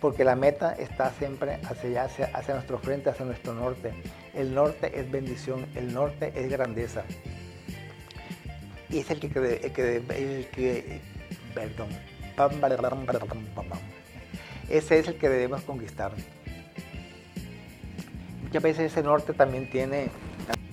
porque 0.00 0.24
la 0.24 0.34
meta 0.34 0.72
está 0.72 1.12
siempre 1.12 1.60
hacia 1.64 1.90
allá, 1.90 2.04
hacia, 2.04 2.26
hacia 2.26 2.54
nuestro 2.54 2.78
frente, 2.78 3.10
hacia 3.10 3.24
nuestro 3.24 3.54
norte. 3.54 3.92
El 4.34 4.54
norte 4.54 4.98
es 4.98 5.10
bendición, 5.10 5.66
el 5.76 5.94
norte 5.94 6.32
es 6.34 6.50
grandeza. 6.50 7.04
Y 8.90 8.98
es 8.98 9.10
el 9.10 9.20
que, 9.20 9.26
el 9.26 9.72
que, 9.72 10.48
que 10.52 11.00
perdón, 11.54 11.88
ese 14.68 14.98
es 14.98 15.08
el 15.08 15.16
que 15.16 15.28
debemos 15.28 15.62
conquistar. 15.62 16.12
Muchas 18.42 18.62
veces 18.62 18.92
ese 18.92 19.02
norte 19.02 19.32
también 19.32 19.70
tiene, 19.70 20.10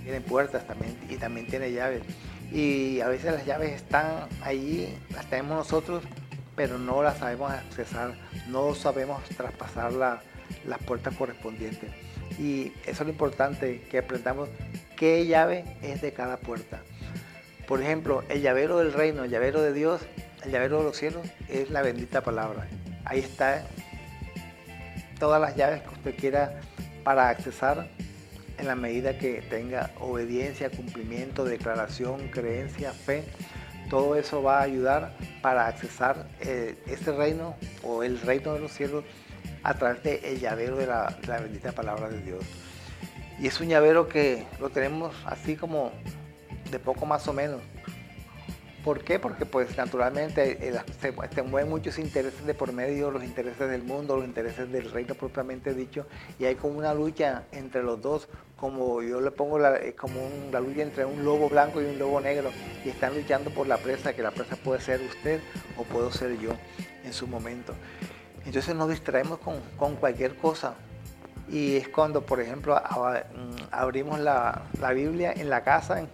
tiene 0.04 0.22
puertas 0.22 0.66
también, 0.66 0.98
y 1.10 1.16
también 1.18 1.46
tiene 1.46 1.72
llaves 1.72 2.02
y 2.52 3.00
a 3.00 3.08
veces 3.08 3.34
las 3.34 3.46
llaves 3.46 3.72
están 3.72 4.28
allí, 4.44 4.94
las 5.14 5.26
tenemos 5.28 5.58
nosotros, 5.58 6.04
pero 6.56 6.78
no 6.78 7.02
las 7.02 7.18
sabemos 7.18 7.52
accesar, 7.52 8.14
no 8.48 8.76
sabemos 8.76 9.24
traspasar 9.30 9.94
las 9.94 10.22
puertas 10.86 11.16
correspondientes. 11.16 11.90
Y 12.38 12.74
eso 12.84 12.92
es 12.92 13.02
lo 13.02 13.10
importante, 13.10 13.82
que 13.90 14.00
aprendamos 14.00 14.50
qué 14.98 15.26
llave 15.26 15.64
es 15.82 16.02
de 16.02 16.14
cada 16.14 16.38
puerta. 16.38 16.82
Por 17.68 17.82
ejemplo, 17.82 18.24
el 18.28 18.42
llavero 18.42 18.80
del 18.80 18.92
reino, 18.92 19.24
el 19.24 19.32
llavero 19.32 19.62
de 19.62 19.72
Dios, 19.72 20.02
el 20.44 20.52
llavero 20.52 20.80
de 20.80 20.84
los 20.84 20.98
cielos 20.98 21.26
es 21.48 21.70
la 21.70 21.82
bendita 21.82 22.22
palabra. 22.22 22.68
Ahí 23.06 23.20
está 23.20 23.66
todas 25.20 25.40
las 25.40 25.56
llaves 25.56 25.82
que 25.84 25.90
usted 25.90 26.16
quiera 26.18 26.60
para 27.04 27.30
accesar 27.30 27.88
en 28.62 28.68
la 28.68 28.76
medida 28.76 29.18
que 29.18 29.42
tenga 29.42 29.92
obediencia, 30.00 30.70
cumplimiento, 30.70 31.44
declaración, 31.44 32.30
creencia, 32.30 32.92
fe. 32.92 33.24
Todo 33.90 34.16
eso 34.16 34.42
va 34.42 34.60
a 34.60 34.62
ayudar 34.62 35.18
para 35.42 35.68
accesar 35.68 36.30
eh, 36.40 36.78
ese 36.86 37.12
reino 37.12 37.56
o 37.84 38.04
el 38.04 38.22
reino 38.22 38.54
de 38.54 38.60
los 38.60 38.72
cielos 38.72 39.04
a 39.64 39.74
través 39.74 40.04
del 40.04 40.24
el 40.24 40.40
llavero 40.40 40.78
de 40.78 40.88
la, 40.88 41.18
de 41.22 41.42
bendita 41.42 41.72
palabra 41.72 42.08
de 42.08 42.22
Dios. 42.22 42.46
Y 43.40 43.48
es 43.48 43.60
un 43.60 43.68
llavero 43.68 44.08
que 44.08 44.46
lo 44.60 44.70
tenemos 44.70 45.16
así 45.26 45.56
como 45.56 45.92
de 46.70 46.80
poco 46.80 47.06
más 47.06 47.28
o 47.28 47.34
menos. 47.34 47.62
¿Por 48.84 49.04
qué? 49.04 49.20
Porque 49.20 49.46
pues 49.46 49.78
naturalmente 49.78 50.58
eh, 50.68 50.80
se, 51.00 51.42
mueven 51.44 51.70
muchos 51.70 52.00
intereses 52.00 52.46
de 52.46 52.54
por 52.56 52.74
medio, 52.74 53.12
los 53.12 53.24
intereses 53.24 53.70
del 53.70 53.84
mundo, 53.84 54.16
los 54.16 54.26
intereses 54.26 54.72
del 54.72 54.90
reino 54.90 55.14
propiamente 55.14 55.74
dicho, 55.76 56.08
y 56.40 56.46
hay 56.46 56.56
como 56.56 56.80
una 56.80 56.94
lucha 56.94 57.44
entre 57.52 57.84
los 57.84 58.02
dos, 58.02 58.28
como 58.62 59.02
yo 59.02 59.20
le 59.20 59.32
pongo 59.32 59.58
la, 59.58 59.76
eh, 59.78 59.96
como 59.96 60.20
la 60.52 60.60
lucha 60.60 60.84
entre 60.84 61.04
un 61.04 61.26
lobo 61.26 61.50
blanco 61.50 61.82
y 61.82 61.86
un 61.86 61.98
lobo 61.98 62.22
negro, 62.22 62.52
y 62.86 62.90
están 62.90 63.16
luchando 63.16 63.50
por 63.50 63.66
la 63.66 63.78
presa, 63.78 64.14
que 64.14 64.22
la 64.22 64.30
presa 64.30 64.56
puede 64.56 64.80
ser 64.80 65.02
usted 65.02 65.42
o 65.78 65.84
puedo 65.84 66.12
ser 66.12 66.38
yo 66.40 66.52
en 67.04 67.12
su 67.12 67.26
momento. 67.26 67.74
Entonces 68.46 68.76
nos 68.76 68.88
distraemos 68.88 69.40
con, 69.40 69.96
cualquier 69.96 70.36
cosa, 70.36 70.76
y 71.50 71.78
es 71.78 71.88
cuando, 71.90 72.22
por 72.22 72.40
ejemplo, 72.40 72.76
mm, 72.76 73.64
abrimos 73.72 74.20
la, 74.20 74.62
la 74.80 74.94
Biblia 74.94 75.34
en 75.36 75.50
la 75.50 75.64
casa, 75.64 76.06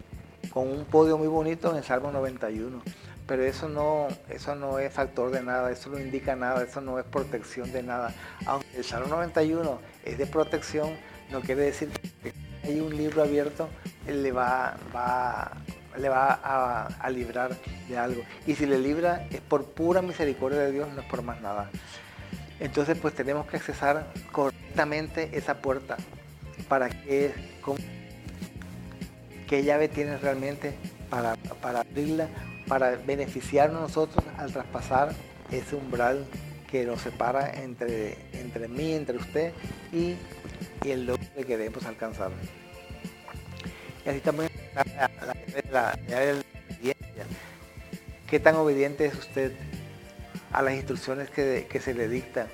con 0.49 0.69
un 0.69 0.85
podio 0.85 1.17
muy 1.17 1.27
bonito 1.27 1.69
en 1.71 1.75
el 1.75 1.83
Salmo 1.83 2.13
91. 2.13 2.81
Pero 3.27 3.43
eso 3.43 3.67
no, 3.67 4.07
eso 4.29 4.55
no 4.55 4.79
es 4.79 4.93
factor 4.93 5.31
de 5.31 5.43
nada, 5.43 5.69
eso 5.69 5.89
no 5.89 5.99
indica 5.99 6.37
nada, 6.37 6.63
eso 6.63 6.79
no 6.79 6.97
es 6.97 7.03
protección 7.03 7.69
de 7.73 7.83
nada. 7.83 8.13
Aunque 8.45 8.77
el 8.77 8.85
Salmo 8.85 9.07
91 9.07 9.79
es 10.05 10.17
de 10.17 10.25
protección, 10.27 10.95
no 11.31 11.41
quiere 11.41 11.63
decir 11.63 11.89
que 12.23 12.33
hay 12.63 12.79
un 12.79 12.95
libro 12.95 13.21
abierto, 13.21 13.69
le 14.07 14.31
va, 14.31 14.77
va, 14.95 15.51
le 15.97 16.09
va 16.09 16.87
a, 16.99 17.09
librar 17.09 17.55
de 17.87 17.97
algo. 17.97 18.23
Y 18.45 18.55
si 18.55 18.65
le 18.65 18.79
libra 18.79 19.27
es 19.29 19.41
por 19.41 19.65
pura 19.65 20.01
misericordia 20.01 20.59
de 20.59 20.71
Dios, 20.71 20.87
no 20.93 21.01
es 21.01 21.07
por 21.07 21.21
más 21.21 21.41
nada. 21.41 21.69
Entonces 22.59 22.97
pues 22.99 23.13
tenemos 23.13 23.45
que 23.47 23.57
accesar 23.57 24.11
correctamente 24.31 25.29
esa 25.33 25.55
puerta 25.55 25.97
para 26.67 26.89
que 26.89 27.33
qué 29.47 29.63
llave 29.63 29.87
tienes 29.87 30.21
realmente 30.21 30.75
para, 31.09 31.35
para 31.61 31.81
abrirla, 31.81 32.27
para 32.67 32.95
beneficiarnos 32.95 33.81
nosotros 33.81 34.25
al 34.37 34.51
traspasar 34.51 35.13
ese 35.51 35.75
umbral 35.75 36.25
que 36.69 36.85
nos 36.85 37.01
separa 37.01 37.53
entre, 37.63 38.17
entre 38.33 38.67
mí, 38.67 38.93
entre 38.93 39.17
usted 39.17 39.53
y, 39.93 40.15
el 40.91 41.05
logro 41.05 41.25
que 41.35 41.43
queremos 41.45 41.85
alcanzar. 41.85 42.31
Y 44.05 44.09
así 44.09 44.19
también 44.19 44.49
la, 44.73 44.85
la, 45.71 45.99
obediencia. 46.07 47.25
¿Qué 48.27 48.39
tan 48.39 48.55
obediente 48.55 49.05
es 49.05 49.15
usted 49.15 49.53
a 50.51 50.61
las 50.61 50.73
instrucciones 50.73 51.29
que, 51.29 51.81
se 51.81 51.93
le 51.93 52.07
dictan? 52.07 52.47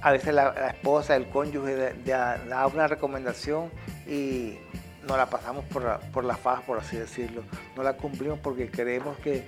A 0.00 0.12
veces 0.12 0.34
la, 0.34 0.68
esposa, 0.68 1.16
el 1.16 1.28
cónyuge 1.28 1.94
da 2.04 2.66
una 2.72 2.88
recomendación 2.88 3.70
y 4.06 4.58
no 5.06 5.16
la 5.16 5.26
pasamos 5.26 5.64
por 5.66 5.84
la, 5.84 5.98
por 5.98 6.24
la 6.24 6.36
faja, 6.36 6.62
por 6.62 6.78
así 6.78 6.96
decirlo. 6.96 7.42
No 7.76 7.82
la 7.82 7.94
cumplimos 7.94 8.38
porque 8.38 8.70
creemos 8.70 9.16
que, 9.18 9.44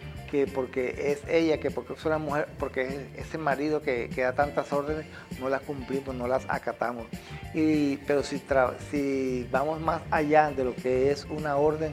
porque 0.54 1.12
es 1.12 1.22
ella, 1.28 1.60
que 1.60 1.70
porque 1.70 1.92
es 1.92 2.04
una 2.04 2.18
mujer, 2.18 2.48
porque 2.58 2.82
es 2.82 3.26
ese 3.26 3.38
marido 3.38 3.82
que, 3.82 4.08
da 4.08 4.32
tantas 4.32 4.72
órdenes, 4.72 5.06
no 5.38 5.48
las 5.48 5.60
cumplimos, 5.60 6.14
no 6.14 6.26
las 6.26 6.44
acatamos. 6.48 7.06
Y, 7.52 7.98
pero 7.98 8.22
si, 8.22 8.42
si 8.90 9.46
vamos 9.50 9.80
más 9.80 10.02
allá 10.10 10.50
de 10.50 10.64
lo 10.64 10.74
que 10.74 11.10
es 11.10 11.26
una 11.26 11.56
orden, 11.56 11.92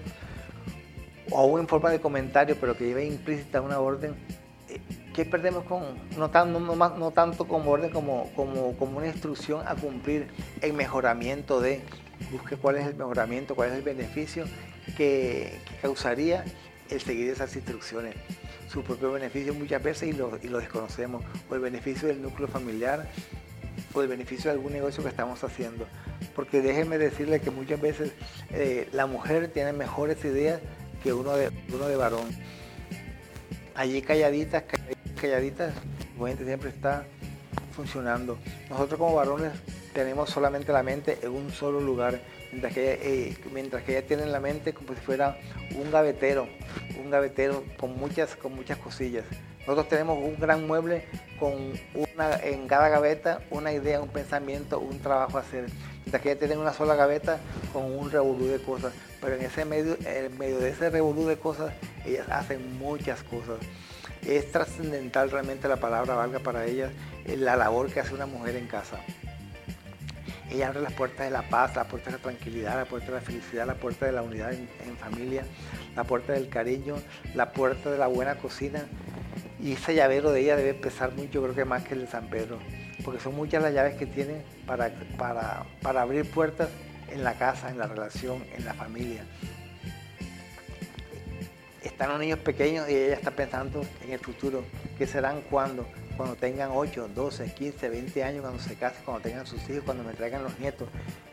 o 1.32 1.60
en 1.60 1.68
forma 1.68 1.90
de 1.90 2.00
comentario, 2.00 2.56
pero 2.60 2.78
que 2.78 2.86
lleve 2.86 3.06
implícita 3.06 3.62
una 3.62 3.80
orden, 3.80 4.16
eh, 4.70 4.80
¿qué 5.14 5.26
perdemos 5.26 5.66
con, 5.66 5.84
no, 6.18 6.30
tan, 6.30 6.54
no, 6.54 7.12
tanto 7.12 7.48
como 7.48 7.72
orden 7.72 7.90
como, 7.90 8.32
como, 8.36 8.76
como 8.78 8.98
una 8.98 9.08
instrucción 9.08 9.68
a 9.68 9.76
cumplir 9.76 10.28
el 10.62 10.74
mejoramiento 10.74 11.60
de 11.60 11.82
busque 12.32 12.56
cuál 12.56 12.78
es 12.78 12.88
el 12.88 12.96
mejoramiento, 12.96 13.56
cuál 13.56 13.70
es 13.70 13.76
el 13.76 13.82
beneficio 13.82 14.46
que, 14.98 15.60
causaría 15.82 16.46
el 16.90 17.02
seguir 17.02 17.30
esas 17.30 17.56
instrucciones. 17.56 18.16
Su 18.70 18.84
propio 18.84 19.12
beneficio 19.12 19.54
muchas 19.54 19.82
veces 19.84 20.10
y 20.10 20.14
lo, 20.14 20.30
desconocemos, 20.30 21.24
o 21.50 21.56
el 21.56 21.62
beneficio 21.62 22.08
del 22.08 22.22
núcleo 22.22 22.48
familiar, 22.48 23.10
o 23.94 24.02
el 24.02 24.08
beneficio 24.08 24.50
de 24.50 24.58
algún 24.58 24.74
negocio 24.74 25.04
que 25.04 25.10
estamos 25.10 25.44
haciendo. 25.44 25.88
Porque 26.36 26.62
déjenme 26.62 26.98
decirle 26.98 27.42
que 27.42 27.52
muchas 27.52 27.82
veces 27.82 28.12
eh, 28.52 28.88
la 28.94 29.06
mujer 29.06 29.50
tiene 29.50 29.74
mejores 29.74 30.24
ideas 30.24 30.62
que 31.04 31.14
uno 31.14 31.36
de, 31.36 31.52
uno 31.74 31.88
de 31.88 31.96
varón. 31.96 32.28
Allí 33.76 34.02
calladitas, 34.02 34.64
calladitas, 35.20 35.74
su 36.16 36.24
mente 36.24 36.46
siempre 36.46 36.70
está 36.70 37.06
funcionando. 37.72 38.38
Nosotros 38.70 39.00
como 39.00 39.16
varones 39.16 39.54
tenemos 39.94 40.30
solamente 40.30 40.72
la 40.72 40.84
mente 40.84 41.18
en 41.22 41.32
un 41.32 41.52
solo 41.52 41.80
lugar, 41.80 42.22
mientras 42.52 42.74
que, 42.74 43.00
eh, 43.02 43.38
mientras 43.52 43.84
que 43.84 43.98
ella 43.98 44.08
tiene 44.08 44.26
la 44.26 44.40
mente 44.40 44.74
como 44.74 44.94
si 44.94 45.00
fuera 45.02 45.38
un 45.76 45.92
gavetero, 45.92 46.48
un 47.00 47.10
gavetero 47.10 47.64
con 47.78 47.98
muchas, 47.98 48.36
con 48.36 48.56
muchas 48.56 48.78
cosillas. 48.78 49.26
Nosotros 49.62 49.90
tenemos 49.90 50.18
un 50.18 50.40
gran 50.40 50.66
mueble 50.66 51.06
con 51.40 51.54
una, 51.94 52.36
en 52.44 52.68
cada 52.68 52.90
gaveta 52.90 53.42
una 53.52 53.72
idea, 53.72 54.02
un 54.02 54.10
pensamiento, 54.10 54.80
un 54.80 55.00
trabajo 55.00 55.38
a 55.38 55.42
hacer. 55.42 55.68
Mientras 56.00 56.24
que 56.24 56.32
ella 56.32 56.40
tiene 56.40 56.58
una 56.58 56.74
sola 56.74 56.96
gaveta 56.96 57.40
con 57.72 57.84
un 57.84 58.10
revolú 58.10 58.48
de 58.48 58.60
cosas. 58.60 58.92
Pero 59.22 59.36
en 59.36 59.44
ese 59.44 59.66
medio, 59.66 59.98
en 60.04 60.36
medio 60.40 60.60
de 60.60 60.70
ese 60.70 60.90
revolú 60.90 61.28
de 61.28 61.38
cosas, 61.38 61.74
ellas 62.06 62.28
hacen 62.30 62.80
muchas 62.80 63.22
cosas. 63.22 63.58
Es 64.28 64.52
trascendental 64.52 65.30
realmente 65.30 65.68
la 65.68 65.78
palabra 65.78 66.16
valga 66.16 66.40
para 66.40 66.66
ellas 66.66 66.92
la 67.26 67.56
labor 67.56 67.92
que 67.92 68.00
hace 68.00 68.16
una 68.16 68.26
mujer 68.26 68.56
en 68.56 68.68
casa. 68.68 68.98
Ella 70.52 70.68
abre 70.68 70.82
las 70.82 70.92
puertas 70.92 71.26
de 71.26 71.32
la 71.32 71.44
paz, 71.44 71.78
la 71.78 71.86
puerta 71.86 72.12
de 72.12 72.18
la 72.18 72.22
tranquilidad, 72.22 72.76
la 72.76 72.86
puerta 72.86 73.08
de 73.08 73.14
la 73.14 73.22
felicidad, 73.22 73.66
la 73.66 73.76
puerta 73.76 74.06
de 74.06 74.12
la 74.12 74.22
unidad 74.22 74.52
en, 74.52 74.98
familia, 74.98 75.46
la 75.96 76.04
puerta 76.04 76.34
del 76.34 76.50
cariño, 76.50 76.96
la 77.34 77.54
puerta 77.54 77.90
de 77.90 77.98
la 77.98 78.08
buena 78.08 78.36
cocina. 78.36 78.86
Y 79.62 79.74
ese 79.74 79.96
llavero 79.96 80.32
de 80.32 80.42
ella 80.42 80.58
debe 80.58 80.74
pesar 80.74 81.14
mucho, 81.14 81.42
creo 81.42 81.56
que 81.56 81.64
más 81.64 81.84
que 81.84 81.94
el 81.94 82.02
de 82.02 82.08
San 82.08 82.30
Pedro, 82.30 82.60
porque 83.06 83.22
son 83.22 83.34
muchas 83.34 83.64
las 83.64 83.74
llaves 83.74 83.96
que 83.96 84.06
tiene 84.06 84.44
para, 84.66 84.92
para, 85.18 85.64
para 85.82 86.02
abrir 86.02 86.30
puertas 86.30 86.68
en 87.10 87.24
la 87.24 87.36
casa, 87.36 87.70
en 87.70 87.78
la 87.78 87.88
relación, 87.88 88.44
en 88.54 88.66
la 88.66 88.74
familia. 88.74 89.24
Están 91.82 92.10
los 92.10 92.20
niños 92.20 92.40
pequeños 92.40 92.90
y 92.90 92.96
ella 92.96 93.14
está 93.14 93.32
pensando 93.32 93.86
en 94.04 94.12
el 94.12 94.20
futuro, 94.20 94.66
qué 94.98 95.08
serán 95.08 95.42
cuando, 95.50 95.88
cuando 96.22 96.38
tengan 96.38 96.70
8, 96.72 97.10
12, 97.16 97.52
15, 97.52 97.90
20 97.90 98.24
años, 98.24 98.42
cuando 98.42 98.62
se 98.62 98.76
casen, 98.76 99.02
cuando 99.04 99.24
tengan 99.24 99.48
sus 99.48 99.68
hijos, 99.72 99.82
cuando 99.84 100.04
me 100.04 100.14
traigan 100.14 100.44
los 100.44 100.60
nietos. 100.60 100.88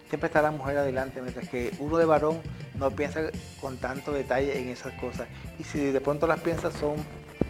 Siempre 0.09 0.29
está 0.29 0.41
la 0.41 0.51
mujer 0.51 0.79
adelante, 0.79 1.21
mientras 1.21 1.47
que 1.47 1.75
uno 1.79 1.99
de 1.99 2.07
varón 2.07 2.41
no 2.79 2.91
piensa 2.91 3.21
con 3.61 3.77
tanto 3.77 4.15
detalle 4.15 4.59
en 4.59 4.71
esas 4.71 4.95
cosas. 4.95 5.29
Y 5.59 5.65
si 5.65 5.93
de 5.93 6.01
pronto 6.01 6.27
las 6.27 6.41
piensa, 6.41 6.71
son 6.71 6.97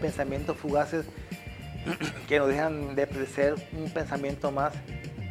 pensamientos 0.01 0.57
fugaces 0.57 1.05
que 2.27 2.39
nos 2.39 2.49
dejan 2.49 2.93
de 2.93 3.07
ser 3.27 3.55
un 3.71 3.89
pensamiento 3.89 4.51
más, 4.51 4.73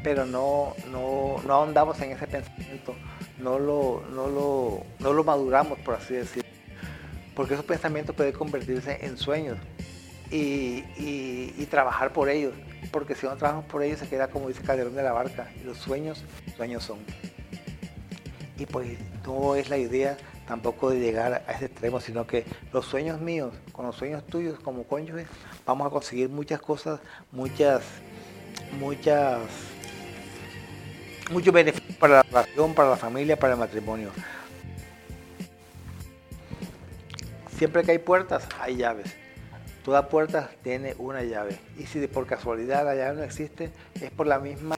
pero 0.02 0.24
no, 0.24 0.74
no, 0.90 1.36
no 1.46 1.52
ahondamos 1.52 2.00
en 2.00 2.12
ese 2.12 2.26
pensamiento, 2.26 2.94
no 3.38 3.58
lo, 3.58 4.02
no, 4.14 4.28
lo, 4.28 4.86
no 4.98 5.12
lo 5.12 5.24
maduramos, 5.24 5.78
por 5.80 5.96
así 5.96 6.14
decirlo. 6.14 6.48
Porque 7.34 7.52
esos 7.52 7.66
pensamientos 7.66 8.16
pueden 8.16 8.32
convertirse 8.32 9.04
en 9.04 9.18
sueños 9.18 9.58
y, 10.30 11.66
trabajar 11.70 12.12
por 12.12 12.30
ellos, 12.30 12.54
porque 12.90 13.14
si 13.14 13.26
no 13.26 13.36
trabajamos 13.36 13.66
por 13.66 13.82
ellos 13.82 13.98
se 13.98 14.08
queda 14.08 14.28
como 14.28 14.48
dice 14.48 14.62
Calderón 14.62 14.94
de 14.94 15.02
la 15.02 15.12
Barca, 15.12 15.50
los 15.64 15.76
sueños, 15.76 16.24
sueños 16.56 16.82
son. 16.82 16.98
Y 18.58 18.66
pues 18.66 18.98
no 19.26 19.54
es 19.54 19.68
la 19.68 19.76
idea 19.76 20.16
tampoco 20.46 20.90
de 20.90 20.98
llegar 20.98 21.44
a 21.46 21.52
ese 21.52 21.66
extremo, 21.66 22.00
sino 22.00 22.26
que 22.26 22.44
los 22.72 22.86
sueños 22.86 23.20
míos, 23.20 23.54
con 23.72 23.86
los 23.86 23.96
sueños 23.96 24.24
tuyos 24.26 24.58
como 24.60 24.84
cónyuges, 24.84 25.28
vamos 25.66 25.86
a 25.86 25.90
conseguir 25.90 26.30
muchas 26.30 26.60
cosas, 26.60 27.00
muchas, 27.30 27.82
muchas, 28.80 29.40
muchos 31.30 31.52
beneficios 31.52 31.96
para 31.98 32.14
la 32.14 32.22
relación, 32.22 32.74
para 32.74 32.90
la 32.90 32.96
familia, 32.96 33.38
para 33.38 33.52
el 33.52 33.58
matrimonio. 33.58 34.10
Siempre 37.58 37.82
que 37.82 37.90
hay 37.92 37.98
puertas, 37.98 38.48
hay 38.58 38.76
llaves. 38.76 39.27
Toda 39.84 40.08
puerta 40.08 40.50
tiene 40.62 40.94
una 40.98 41.22
llave. 41.22 41.58
Y 41.78 41.86
si 41.86 42.06
por 42.06 42.26
casualidad 42.26 42.84
la 42.84 42.94
llave 42.94 43.16
no 43.16 43.22
existe, 43.22 43.70
es 44.00 44.10
por 44.10 44.26
la 44.26 44.38
misma 44.38 44.76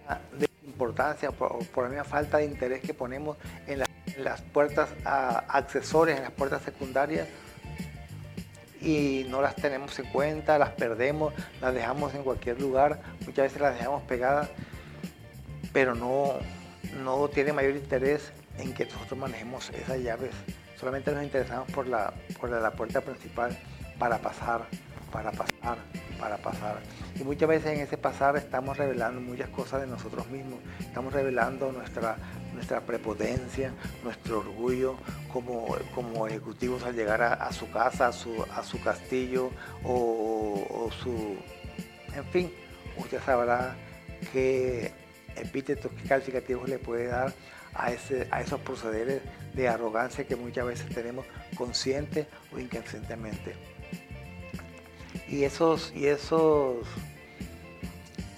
importancia, 0.64 1.30
por, 1.30 1.66
por 1.68 1.84
la 1.84 1.90
misma 1.90 2.04
falta 2.04 2.38
de 2.38 2.44
interés 2.44 2.80
que 2.80 2.94
ponemos 2.94 3.36
en, 3.66 3.82
las 4.18 4.40
puertas 4.52 4.88
accesorias, 5.04 6.18
en 6.18 6.24
las 6.24 6.32
puertas 6.32 6.62
secundarias, 6.62 7.28
y 8.80 9.26
no 9.28 9.42
las 9.42 9.56
tenemos 9.56 9.98
en 9.98 10.06
cuenta, 10.06 10.58
las 10.58 10.70
perdemos, 10.70 11.34
las 11.60 11.74
dejamos 11.74 12.14
en 12.14 12.22
cualquier 12.22 12.60
lugar, 12.60 13.00
muchas 13.26 13.44
veces 13.44 13.60
las 13.60 13.76
dejamos 13.76 14.02
pegadas, 14.04 14.48
pero 15.72 15.94
no, 15.94 16.34
no 17.04 17.28
tiene 17.28 17.52
mayor 17.52 17.76
interés 17.76 18.32
en 18.58 18.72
que 18.72 18.86
nosotros 18.86 19.18
manejemos 19.18 19.70
esas 19.70 19.98
llaves. 20.00 20.30
Solamente 20.78 21.12
nos 21.12 21.22
interesamos 21.22 21.70
por 21.72 21.86
la, 21.86 22.14
por 22.40 22.50
la 22.50 22.70
puerta 22.72 23.02
principal 23.02 23.56
para 23.98 24.18
pasar 24.18 24.66
para 25.10 25.32
pasar, 25.32 25.78
para 26.18 26.36
pasar. 26.38 26.80
Y 27.18 27.24
muchas 27.24 27.48
veces 27.48 27.72
en 27.72 27.80
ese 27.80 27.98
pasar 27.98 28.36
estamos 28.36 28.76
revelando 28.76 29.20
muchas 29.20 29.48
cosas 29.50 29.80
de 29.80 29.86
nosotros 29.86 30.28
mismos, 30.28 30.60
estamos 30.78 31.12
revelando 31.12 31.72
nuestra, 31.72 32.16
nuestra 32.54 32.80
prepotencia, 32.80 33.72
nuestro 34.02 34.40
orgullo 34.40 34.96
como, 35.32 35.76
como 35.94 36.26
ejecutivos 36.26 36.82
al 36.84 36.94
llegar 36.94 37.22
a, 37.22 37.52
su 37.52 37.70
casa, 37.70 38.08
a 38.08 38.12
su, 38.12 38.44
a 38.54 38.62
su 38.62 38.80
castillo 38.80 39.50
o, 39.84 40.90
su... 41.02 41.36
En 42.14 42.24
fin, 42.26 42.52
usted 42.96 43.20
sabrá 43.24 43.76
qué 44.32 44.92
epítetos, 45.36 45.92
qué 45.92 46.08
calificativos 46.08 46.68
le 46.68 46.78
puede 46.78 47.06
dar 47.06 47.32
a, 47.74 47.92
ese, 47.92 48.26
a 48.30 48.40
esos 48.40 48.60
procederes 48.60 49.22
de 49.54 49.68
arrogancia 49.68 50.26
que 50.26 50.36
muchas 50.36 50.66
veces 50.66 50.94
tenemos 50.94 51.24
consciente 51.54 52.26
o 52.52 52.58
inconscientemente. 52.58 53.79
Y 55.30 55.44
esos, 55.44 55.92
y 55.94 56.06
esos, 56.06 56.86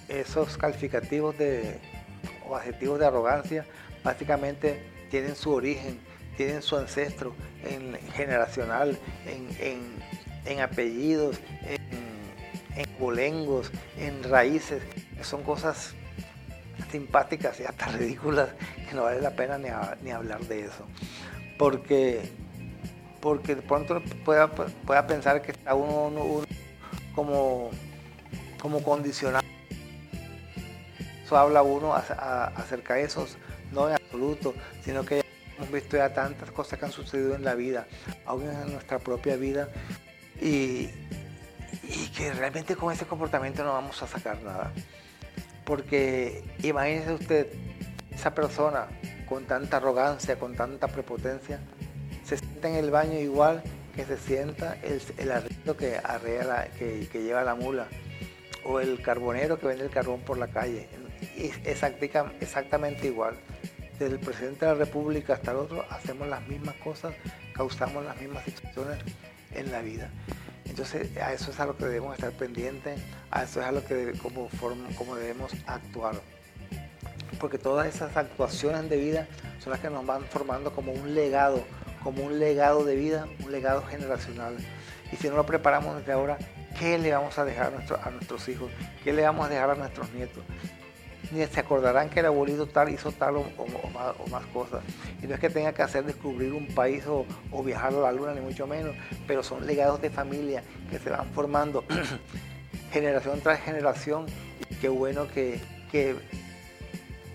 esos 0.08 0.58
calificativos 0.58 1.36
de, 1.38 1.78
o 2.46 2.54
adjetivos 2.54 2.98
de 2.98 3.06
arrogancia 3.06 3.64
básicamente 4.04 4.82
tienen 5.10 5.34
su 5.34 5.52
origen, 5.52 5.98
tienen 6.36 6.60
su 6.60 6.76
ancestro 6.76 7.34
en, 7.64 7.96
generacional, 8.12 8.98
en, 9.26 10.60
apellidos, 10.60 11.40
en, 11.66 11.80
en 12.76 12.98
bolengos, 12.98 13.70
en 13.96 14.22
raíces, 14.24 14.82
son 15.22 15.42
cosas 15.42 15.94
simpáticas 16.90 17.58
y 17.60 17.64
hasta 17.64 17.86
ridículas 17.98 18.50
que 18.88 18.94
no 18.94 19.04
vale 19.04 19.20
la 19.20 19.30
pena 19.30 19.58
ni, 19.58 20.10
hablar 20.10 20.40
de 20.40 20.66
eso. 20.66 20.86
Porque, 21.58 22.22
porque 23.20 23.54
de 23.54 23.62
pronto 23.62 24.02
pueda, 24.24 24.50
pueda 24.52 25.06
pensar 25.06 25.42
que 25.42 25.52
está 25.52 25.74
uno 25.74 26.44
como, 27.14 27.70
como 28.60 28.82
condicionado. 28.82 29.44
Eso 31.24 31.36
habla 31.36 31.62
uno 31.62 31.94
acerca 31.94 32.94
de 32.94 33.04
esos, 33.04 33.36
no 33.72 33.88
en 33.88 33.94
absoluto, 33.94 34.54
sino 34.84 35.04
que 35.04 35.24
hemos 35.56 35.70
visto 35.72 35.96
ya 35.96 36.12
tantas 36.12 36.50
cosas 36.50 36.78
que 36.78 36.84
han 36.84 36.92
sucedido 36.92 37.34
en 37.34 37.44
la 37.44 37.54
vida, 37.54 37.86
aún 38.26 38.48
en 38.48 38.72
nuestra 38.72 38.98
propia 38.98 39.36
vida, 39.36 39.68
y, 40.40 40.90
y 41.84 42.08
que 42.16 42.32
realmente 42.32 42.76
con 42.76 42.92
ese 42.92 43.06
comportamiento 43.06 43.64
no 43.64 43.72
vamos 43.72 44.02
a 44.02 44.06
sacar 44.06 44.42
nada. 44.42 44.72
Porque 45.64 46.44
imagínese 46.62 47.12
usted, 47.12 47.46
esa 48.10 48.34
persona 48.34 48.88
con 49.26 49.44
tanta 49.44 49.78
arrogancia, 49.78 50.38
con 50.38 50.54
tanta 50.54 50.88
prepotencia, 50.88 51.60
se 52.24 52.36
sienta 52.36 52.68
en 52.68 52.74
el 52.74 52.90
baño 52.90 53.18
igual 53.18 53.62
que 53.94 54.04
se 54.04 54.18
sienta 54.18 54.76
el, 54.82 55.00
el 55.18 55.30
que, 55.76 55.96
arrea 55.96 56.68
que, 56.78 57.06
lleva 57.12 57.44
la 57.44 57.54
mula 57.54 57.86
o 58.64 58.80
el 58.80 59.00
carbonero 59.00 59.58
que 59.58 59.66
vende 59.66 59.84
el 59.84 59.90
carbón 59.90 60.20
por 60.20 60.38
la 60.38 60.48
calle. 60.48 60.88
Exactamente 62.40 63.06
igual. 63.06 63.36
Desde 63.98 64.14
el 64.14 64.20
presidente 64.20 64.66
de 64.66 64.72
la 64.72 64.78
República 64.78 65.34
hasta 65.34 65.52
el 65.52 65.58
otro 65.58 65.84
hacemos 65.90 66.28
las 66.28 66.46
mismas 66.48 66.74
cosas, 66.76 67.14
causamos 67.54 68.04
las 68.04 68.20
mismas 68.20 68.44
situaciones 68.44 68.98
en 69.54 69.70
la 69.70 69.80
vida. 69.80 70.10
Entonces 70.64 71.16
a 71.18 71.32
eso 71.32 71.50
es 71.50 71.60
a 71.60 71.66
lo 71.66 71.76
que 71.76 71.84
debemos 71.84 72.14
estar 72.14 72.32
pendientes, 72.32 73.00
a 73.30 73.44
eso 73.44 73.60
es 73.60 73.66
a 73.66 73.72
lo 73.72 73.84
que 73.84 74.12
como, 74.22 74.48
como 74.96 75.16
debemos 75.16 75.52
actuar. 75.66 76.16
Porque 77.38 77.58
todas 77.58 77.94
esas 77.94 78.16
actuaciones 78.16 78.88
de 78.88 78.96
vida 78.96 79.28
son 79.58 79.72
las 79.72 79.80
que 79.80 79.90
nos 79.90 80.04
van 80.06 80.24
formando 80.24 80.72
como 80.72 80.92
un 80.92 81.14
legado, 81.14 81.62
como 82.02 82.24
un 82.24 82.38
legado 82.38 82.84
de 82.84 82.96
vida, 82.96 83.26
un 83.44 83.52
legado 83.52 83.82
generacional. 83.82 84.56
Y 85.12 85.16
si 85.16 85.28
no 85.28 85.36
lo 85.36 85.46
preparamos 85.46 85.96
desde 85.98 86.12
ahora, 86.12 86.38
¿qué 86.78 86.98
le 86.98 87.12
vamos 87.12 87.38
a 87.38 87.44
dejar 87.44 87.72
a, 88.02 88.10
nuestros 88.10 88.48
hijos? 88.48 88.70
¿Qué 89.04 89.12
le 89.12 89.22
vamos 89.22 89.46
a 89.46 89.48
dejar 89.50 89.70
a 89.70 89.74
nuestros 89.74 90.10
nietos? 90.12 90.42
Ni 91.30 91.44
se 91.46 91.60
acordarán 91.60 92.10
que 92.10 92.20
el 92.20 92.26
abuelito 92.26 92.66
tal 92.66 92.88
hizo 92.88 93.12
tal 93.12 93.36
o, 93.36 93.44
más, 94.30 94.46
cosas. 94.46 94.82
Y 95.22 95.26
no 95.26 95.34
es 95.34 95.40
que 95.40 95.50
tenga 95.50 95.72
que 95.72 95.82
hacer 95.82 96.04
descubrir 96.04 96.52
un 96.52 96.66
país 96.68 97.04
o, 97.06 97.26
viajar 97.62 97.92
a 97.92 97.98
la 97.98 98.12
luna, 98.12 98.34
ni 98.34 98.40
mucho 98.40 98.66
menos, 98.66 98.96
pero 99.26 99.42
son 99.42 99.66
legados 99.66 100.00
de 100.00 100.10
familia 100.10 100.62
que 100.90 100.98
se 100.98 101.10
van 101.10 101.28
formando 101.32 101.84
generación 102.92 103.40
tras 103.40 103.60
generación. 103.60 104.26
Y 104.70 104.74
qué 104.76 104.88
bueno 104.88 105.28
que, 105.28 105.60
que, 105.90 106.16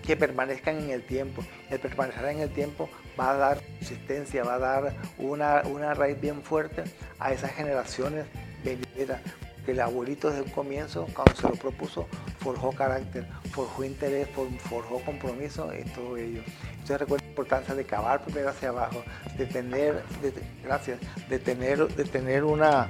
que 0.04 0.16
permanezcan 0.16 0.78
en 0.78 0.90
el 0.90 1.02
tiempo. 1.04 1.44
El 1.70 1.78
permanecer 1.78 2.24
en 2.26 2.40
el 2.40 2.50
tiempo 2.50 2.88
va 3.18 3.30
a 3.30 3.36
dar 3.36 3.60
consistencia, 3.78 4.44
va 4.44 4.54
a 4.54 4.58
dar 4.58 4.94
una, 5.18 5.62
una 5.64 5.94
raíz 5.94 6.20
bien 6.20 6.42
fuerte 6.42 6.84
a 7.18 7.32
esas 7.32 7.52
generaciones 7.52 8.26
venideras. 8.64 9.20
porque 9.56 9.72
el 9.72 9.80
abuelito 9.80 10.30
desde 10.30 10.42
un 10.42 10.50
comienzo, 10.50 11.06
cuando 11.14 11.34
se 11.34 11.42
lo 11.42 11.54
propuso, 11.54 12.06
forjó 12.38 12.72
carácter, 12.72 13.26
forjó 13.50 13.84
interés, 13.84 14.28
forjó 14.60 15.00
compromiso 15.00 15.72
en 15.72 15.92
todo 15.92 16.16
ello. 16.16 16.42
Entonces 16.72 17.00
recuerda 17.00 17.24
la 17.24 17.30
importancia 17.30 17.74
de 17.74 17.84
cavar 17.84 18.24
primero 18.24 18.48
hacia 18.48 18.70
abajo, 18.70 19.04
de 19.36 19.46
tener, 19.46 20.02
gracias, 20.64 20.98
de 21.28 21.38
tener, 21.38 21.86
de 21.86 22.04
tener 22.04 22.44
una, 22.44 22.88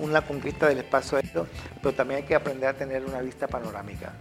una 0.00 0.22
conquista 0.22 0.66
del 0.66 0.78
espacio 0.78 1.18
aéreo, 1.18 1.46
pero 1.80 1.94
también 1.94 2.22
hay 2.22 2.26
que 2.26 2.34
aprender 2.34 2.68
a 2.70 2.74
tener 2.74 3.04
una 3.04 3.20
vista 3.20 3.46
panorámica. 3.46 4.14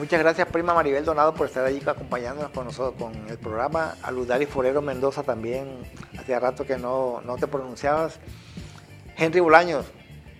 Muchas 0.00 0.18
gracias, 0.18 0.48
prima 0.48 0.72
Maribel 0.72 1.04
Donado, 1.04 1.34
por 1.34 1.46
estar 1.46 1.62
allí 1.62 1.82
acompañándonos 1.86 2.52
con 2.52 2.64
nosotros 2.64 2.94
con 2.98 3.28
el 3.28 3.36
programa. 3.36 3.96
A 4.02 4.10
Ludari 4.10 4.46
Forero 4.46 4.80
Mendoza 4.80 5.22
también, 5.22 5.76
hacía 6.18 6.40
rato 6.40 6.64
que 6.64 6.78
no, 6.78 7.20
no 7.22 7.36
te 7.36 7.46
pronunciabas. 7.46 8.18
Henry 9.18 9.40
Bolaños, 9.40 9.84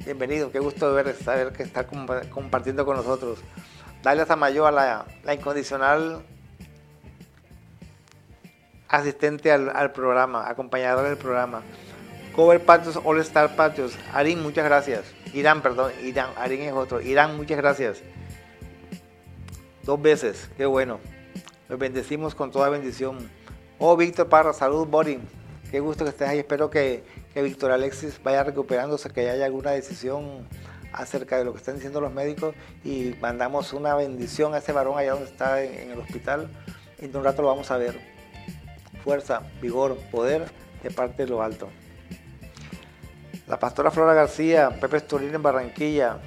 bienvenido, 0.07 0.51
qué 0.51 0.61
gusto 0.61 0.94
ver, 0.94 1.14
saber 1.14 1.53
que 1.53 1.62
está 1.62 1.87
compartiendo 1.87 2.87
con 2.87 2.96
nosotros. 2.96 3.40
Dalia 4.03 4.25
Samayo, 4.25 4.66
a 4.66 4.70
la, 4.70 5.05
la 5.25 5.35
incondicional 5.35 6.25
asistente 8.88 9.53
al, 9.53 9.92
programa, 9.92 10.49
acompañadora 10.49 11.11
del 11.11 11.18
programa. 11.18 11.61
Cover 12.35 12.64
Patios, 12.64 12.99
All 13.05 13.20
Star 13.20 13.55
Patios. 13.57 13.99
Arin, 14.14 14.42
muchas 14.42 14.64
gracias. 14.64 15.05
Irán, 15.35 15.61
perdón, 15.61 15.92
Irán, 16.03 16.31
Arin 16.38 16.62
es 16.62 16.73
otro. 16.73 17.03
Irán, 17.03 17.37
muchas 17.37 17.59
gracias. 17.59 18.03
Dos 19.83 20.01
veces, 20.01 20.51
qué 20.57 20.66
bueno. 20.66 21.01
Los 21.69 21.79
bendecimos 21.79 22.35
con 22.35 22.51
toda 22.51 22.69
bendición. 22.69 23.31
Oh, 23.79 23.97
Víctor 23.97 24.29
Parra, 24.29 24.53
salud, 24.53 24.87
Bori. 24.87 25.21
Qué 25.71 25.81
gusto 25.81 26.05
que 26.05 26.11
estés 26.11 26.29
ahí. 26.29 26.38
Espero 26.40 26.69
que, 26.69 27.05
que 27.33 27.43
Víctor 27.43 27.71
Alexis 27.71 28.21
vaya 28.23 28.43
recuperándose, 28.43 29.11
que 29.11 29.31
haya 29.31 29.45
alguna 29.45 29.71
decisión 29.71 30.47
acerca 30.93 31.38
de 31.38 31.45
lo 31.45 31.53
que 31.53 31.59
están 31.59 31.77
diciendo 31.77 32.01
los 32.01 32.12
médicos 32.12 32.55
y 32.85 33.14
mandamos 33.21 33.73
una 33.73 33.95
bendición 33.95 34.55
a 34.55 34.59
ese 34.59 34.73
varón 34.73 34.99
allá 34.99 35.12
donde 35.12 35.27
está 35.27 35.62
en, 35.62 35.93
el 35.93 35.99
hospital. 35.99 36.51
Y 37.01 37.07
en 37.07 37.16
un 37.16 37.25
rato 37.25 37.43
lo 37.43 37.49
vamos 37.49 37.71
a 37.71 37.77
ver. 37.77 38.01
Fuerza, 39.05 39.43
vigor, 39.62 39.97
poder 40.11 40.51
de 40.83 40.90
parte 40.90 41.25
de 41.25 41.31
lo 41.31 41.43
alto. 41.43 41.69
La 43.47 43.59
pastora 43.59 43.90
Flora 43.90 44.14
García, 44.14 44.71
Pepe 44.81 44.99
Esturín 44.99 45.35
en 45.35 45.43
Barranquilla, 45.43 46.19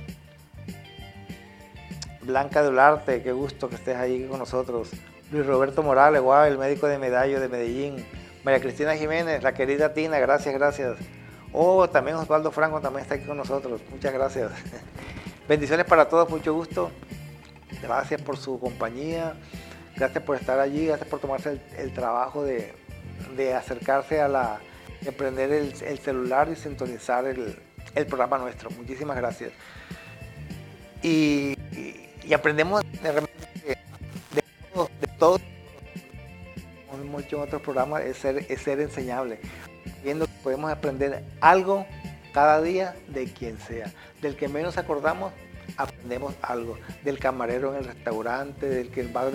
Blanca 2.25 2.63
Dularte, 2.63 3.21
qué 3.21 3.31
gusto 3.31 3.69
que 3.69 3.75
estés 3.75 3.97
ahí 3.97 4.25
con 4.25 4.39
nosotros. 4.39 4.91
Luis 5.31 5.45
Roberto 5.45 5.83
Morales, 5.83 6.21
guau, 6.21 6.45
el 6.45 6.57
médico 6.57 6.87
de 6.87 6.97
Medallo 6.97 7.39
de 7.39 7.49
Medellín. 7.49 8.05
María 8.43 8.59
Cristina 8.59 8.95
Jiménez, 8.95 9.41
la 9.41 9.53
querida 9.53 9.93
Tina, 9.93 10.19
gracias, 10.19 10.53
gracias. 10.53 10.97
Oh, 11.51 11.87
también 11.89 12.17
Osvaldo 12.17 12.51
Franco 12.51 12.81
también 12.81 13.03
está 13.03 13.15
aquí 13.15 13.25
con 13.25 13.37
nosotros. 13.37 13.81
Muchas 13.89 14.13
gracias. 14.13 14.51
Bendiciones 15.47 15.85
para 15.85 16.09
todos, 16.09 16.29
mucho 16.29 16.53
gusto. 16.53 16.91
Gracias 17.81 18.21
por 18.21 18.37
su 18.37 18.59
compañía. 18.59 19.35
Gracias 19.95 20.23
por 20.23 20.35
estar 20.35 20.59
allí, 20.59 20.87
gracias 20.87 21.07
por 21.07 21.19
tomarse 21.19 21.61
el, 21.77 21.93
trabajo 21.93 22.43
de, 22.43 22.73
acercarse 23.55 24.21
a 24.21 24.27
la, 24.27 24.59
de 25.01 25.11
prender 25.11 25.51
el, 25.51 25.99
celular 25.99 26.49
y 26.51 26.55
sintonizar 26.55 27.25
el, 27.25 27.55
programa 28.07 28.39
nuestro. 28.39 28.71
Muchísimas 28.71 29.15
gracias. 29.17 29.51
y 31.03 31.55
aprendemos 32.31 32.83
de, 33.01 33.11
de, 33.11 33.21
de, 34.31 35.07
todo, 35.19 35.39
hemos 36.93 37.23
hecho 37.23 37.37
en 37.37 37.43
otros 37.43 37.61
programas, 37.61 38.03
es 38.03 38.17
ser, 38.17 38.45
es 38.49 38.61
ser 38.61 38.79
enseñable, 38.79 39.39
viendo 40.03 40.25
que 40.25 40.31
podemos 40.41 40.71
aprender 40.71 41.23
algo 41.41 41.85
cada 42.33 42.61
día 42.61 42.95
de 43.09 43.25
quien 43.25 43.59
sea. 43.59 43.91
Del 44.21 44.35
que 44.35 44.47
menos 44.47 44.77
acordamos, 44.77 45.33
aprendemos 45.77 46.33
algo. 46.41 46.77
Del 47.03 47.19
camarero 47.19 47.73
en 47.73 47.79
el 47.79 47.85
restaurante, 47.85 48.67
del 48.67 48.89
que 48.89 49.03
va, 49.03 49.25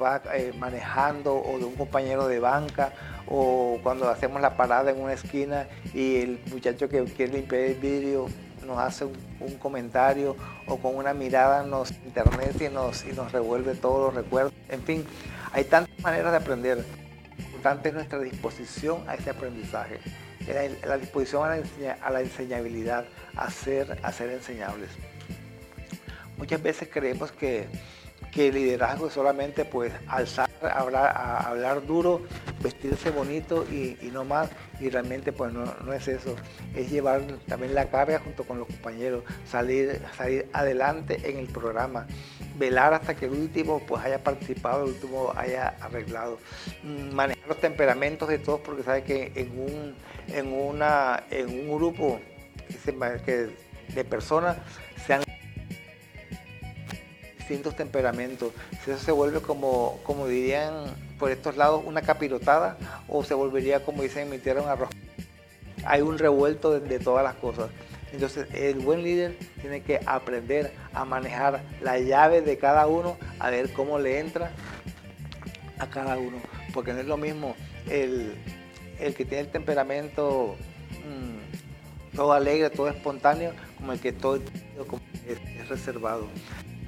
va 0.00 0.22
eh, 0.34 0.52
manejando, 0.58 1.36
o 1.36 1.58
de 1.58 1.64
un 1.64 1.74
compañero 1.74 2.26
de 2.28 2.40
banca, 2.40 2.92
o 3.26 3.78
cuando 3.82 4.08
hacemos 4.08 4.40
la 4.40 4.56
parada 4.56 4.90
en 4.90 5.00
una 5.00 5.12
esquina 5.12 5.68
y 5.92 6.16
el 6.16 6.40
muchacho 6.50 6.88
que 6.88 7.04
quiere 7.04 7.34
limpiar 7.34 7.62
el 7.62 7.74
vidrio 7.74 8.28
nos 8.68 8.78
hace 8.78 9.04
un, 9.04 9.54
comentario 9.58 10.36
o 10.66 10.78
con 10.78 10.94
una 10.94 11.14
mirada 11.14 11.64
nos 11.64 11.90
internet 11.90 12.60
y 12.60 12.68
nos, 12.68 13.04
y 13.04 13.12
nos 13.12 13.32
revuelve 13.32 13.74
todos 13.74 14.06
los 14.06 14.24
recuerdos. 14.24 14.52
En 14.68 14.82
fin, 14.82 15.04
hay 15.52 15.64
tantas 15.64 15.98
maneras 16.00 16.30
de 16.30 16.38
aprender. 16.38 16.84
Importante 17.38 17.88
es 17.88 17.94
nuestra 17.94 18.20
disposición 18.20 19.02
a 19.08 19.14
ese 19.14 19.30
aprendizaje, 19.30 19.98
la 20.86 20.96
disposición 20.96 21.44
a 21.44 21.56
la, 21.56 21.92
a 22.00 22.10
la 22.10 22.20
enseñabilidad, 22.20 23.06
a 23.36 23.50
ser, 23.50 23.98
a 24.02 24.12
ser 24.12 24.30
enseñables. 24.30 24.90
Muchas 26.36 26.62
veces 26.62 26.88
creemos 26.92 27.32
que 27.32 27.66
que 28.30 28.48
el 28.48 28.54
liderazgo 28.54 29.08
es 29.08 29.14
solamente 29.14 29.64
pues 29.64 29.92
alzar, 30.06 30.48
hablar, 30.62 31.14
hablar 31.16 31.86
duro, 31.86 32.22
vestirse 32.62 33.10
bonito 33.10 33.64
y, 33.70 33.96
no 34.12 34.24
más. 34.24 34.50
Y 34.80 34.90
realmente 34.90 35.32
pues 35.32 35.52
no, 35.52 35.64
es 35.92 36.08
eso. 36.08 36.36
Es 36.74 36.90
llevar 36.90 37.22
también 37.46 37.74
la 37.74 37.90
carga 37.90 38.20
junto 38.20 38.44
con 38.44 38.58
los 38.58 38.68
compañeros, 38.68 39.24
salir, 39.46 40.00
salir 40.16 40.48
adelante 40.52 41.20
en 41.24 41.38
el 41.38 41.46
programa, 41.46 42.06
velar 42.56 42.94
hasta 42.94 43.14
que 43.16 43.26
el 43.26 43.32
último 43.32 43.80
pues 43.86 44.04
haya 44.04 44.22
participado, 44.22 44.84
el 44.84 44.90
último 44.90 45.32
haya 45.36 45.68
arreglado. 45.80 46.38
Mm, 46.82 47.14
manejar 47.14 47.48
los 47.48 47.60
temperamentos 47.60 48.28
de 48.28 48.38
todos 48.38 48.60
porque 48.60 48.82
sabe 48.82 49.02
que 49.02 49.32
en 49.34 49.50
un, 49.58 49.94
en 50.28 50.52
una, 50.52 51.24
en 51.30 51.48
un 51.48 51.76
grupo 51.76 52.20
de 53.94 54.04
personas 54.04 54.56
se 55.06 55.14
han 55.14 55.22
distintos 57.38 57.76
temperamentos. 57.76 58.52
Eso 58.86 58.98
se 58.98 59.12
vuelve 59.12 59.40
como, 59.40 60.00
como 60.04 60.26
dirían 60.26 60.84
por 61.18 61.30
estos 61.30 61.56
lados, 61.56 61.82
una 61.84 62.02
capirotada, 62.02 62.76
o 63.08 63.24
se 63.24 63.34
volvería, 63.34 63.84
como 63.84 64.02
dicen 64.02 64.24
en 64.24 64.30
mi 64.30 64.38
tierra, 64.38 64.62
un 64.62 64.68
arroz. 64.68 64.90
Hay 65.84 66.00
un 66.02 66.18
revuelto 66.18 66.78
de, 66.78 66.98
todas 66.98 67.24
las 67.24 67.34
cosas. 67.34 67.70
Entonces, 68.12 68.48
el 68.54 68.76
buen 68.76 69.02
líder 69.02 69.36
tiene 69.60 69.82
que 69.82 70.00
aprender 70.06 70.72
a 70.94 71.04
manejar 71.04 71.62
la 71.82 71.98
llave 71.98 72.40
de 72.40 72.56
cada 72.56 72.86
uno, 72.86 73.16
a 73.38 73.50
ver 73.50 73.72
cómo 73.72 73.98
le 73.98 74.18
entra 74.18 74.50
a 75.78 75.88
cada 75.88 76.16
uno. 76.16 76.38
Porque 76.72 76.92
no 76.92 77.00
es 77.00 77.06
lo 77.06 77.16
mismo 77.16 77.54
el, 77.90 78.34
que 78.98 79.24
tiene 79.24 79.40
el 79.40 79.48
temperamento 79.48 80.56
mm, 80.90 82.16
todo 82.16 82.32
alegre, 82.32 82.70
todo 82.70 82.88
espontáneo, 82.88 83.52
como 83.76 83.92
el 83.92 84.00
que 84.00 84.12
todo 84.12 84.40
es 85.26 85.68
reservado. 85.68 86.26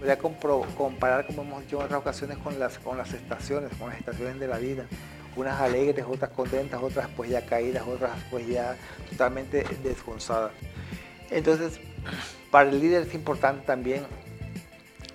Voy 0.01 0.09
a 0.09 0.17
comparar, 0.19 1.27
como 1.27 1.43
hemos 1.43 1.63
dicho 1.63 1.77
en 1.79 1.85
otras 1.85 2.01
ocasiones, 2.01 2.39
con 2.39 2.59
las, 2.59 2.79
con 2.79 2.97
las 2.97 3.13
estaciones, 3.13 3.71
con 3.79 3.91
las 3.91 3.99
estaciones 3.99 4.41
de 4.41 4.49
la 4.49 4.57
vida. 4.57 4.87
Unas 5.37 5.61
alegres, 5.61 6.07
otras 6.09 6.31
contentas, 6.31 6.81
otras 6.83 7.09
pues 7.15 7.29
ya 7.29 7.45
caídas, 7.45 7.87
otras 7.87 8.13
pues 8.31 8.49
ya 8.49 8.77
totalmente 9.11 9.63
desgonzadas. 9.83 10.53
Entonces, 11.31 11.81
para 12.51 12.71
el 12.71 12.81
líder 12.81 13.03
es 13.03 13.15
importante 13.15 13.67
también 13.67 14.07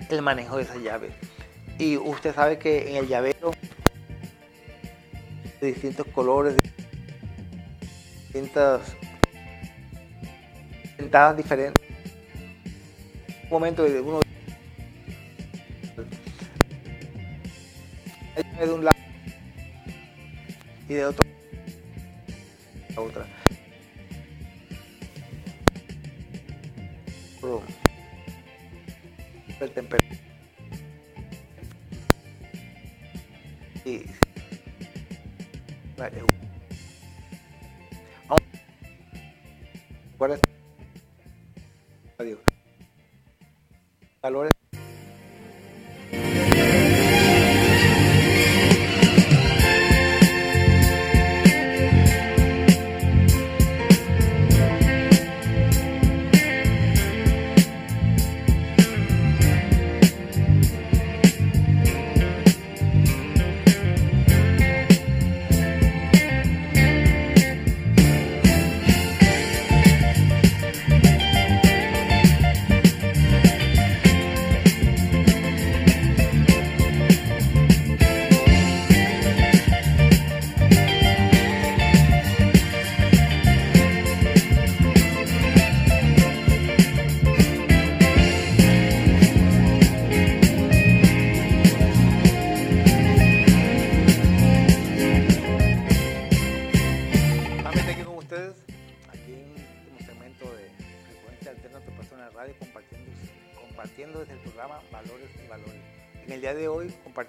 el 0.10 0.22
manejo 0.22 0.58
de 0.58 0.64
esa 0.64 0.78
llave. 0.78 1.10
Y 1.80 1.98
usted 1.98 2.36
sabe 2.36 2.60
que 2.60 2.92
en 2.92 2.98
el 2.98 3.08
llavero 3.08 3.52
de 5.60 5.68
distintos 5.68 6.06
colores, 6.14 6.56
de 6.58 6.62
distintas 8.22 8.82
sentadas 10.96 11.36
diferentes. 11.36 11.84
Un 13.46 13.50
momento 13.50 13.84
uno 13.84 14.25
de 18.60 18.74
un 18.74 18.86
lado 18.86 18.98
y 20.88 20.94
de 20.94 21.06
otro 21.06 21.26
la 22.96 23.02
otra. 23.02 23.26
El 29.60 29.72
temperamento. 29.72 30.16
Y 33.86 34.06
¿Cuál 40.18 40.32
es? 40.32 40.42
Valores 44.22 44.52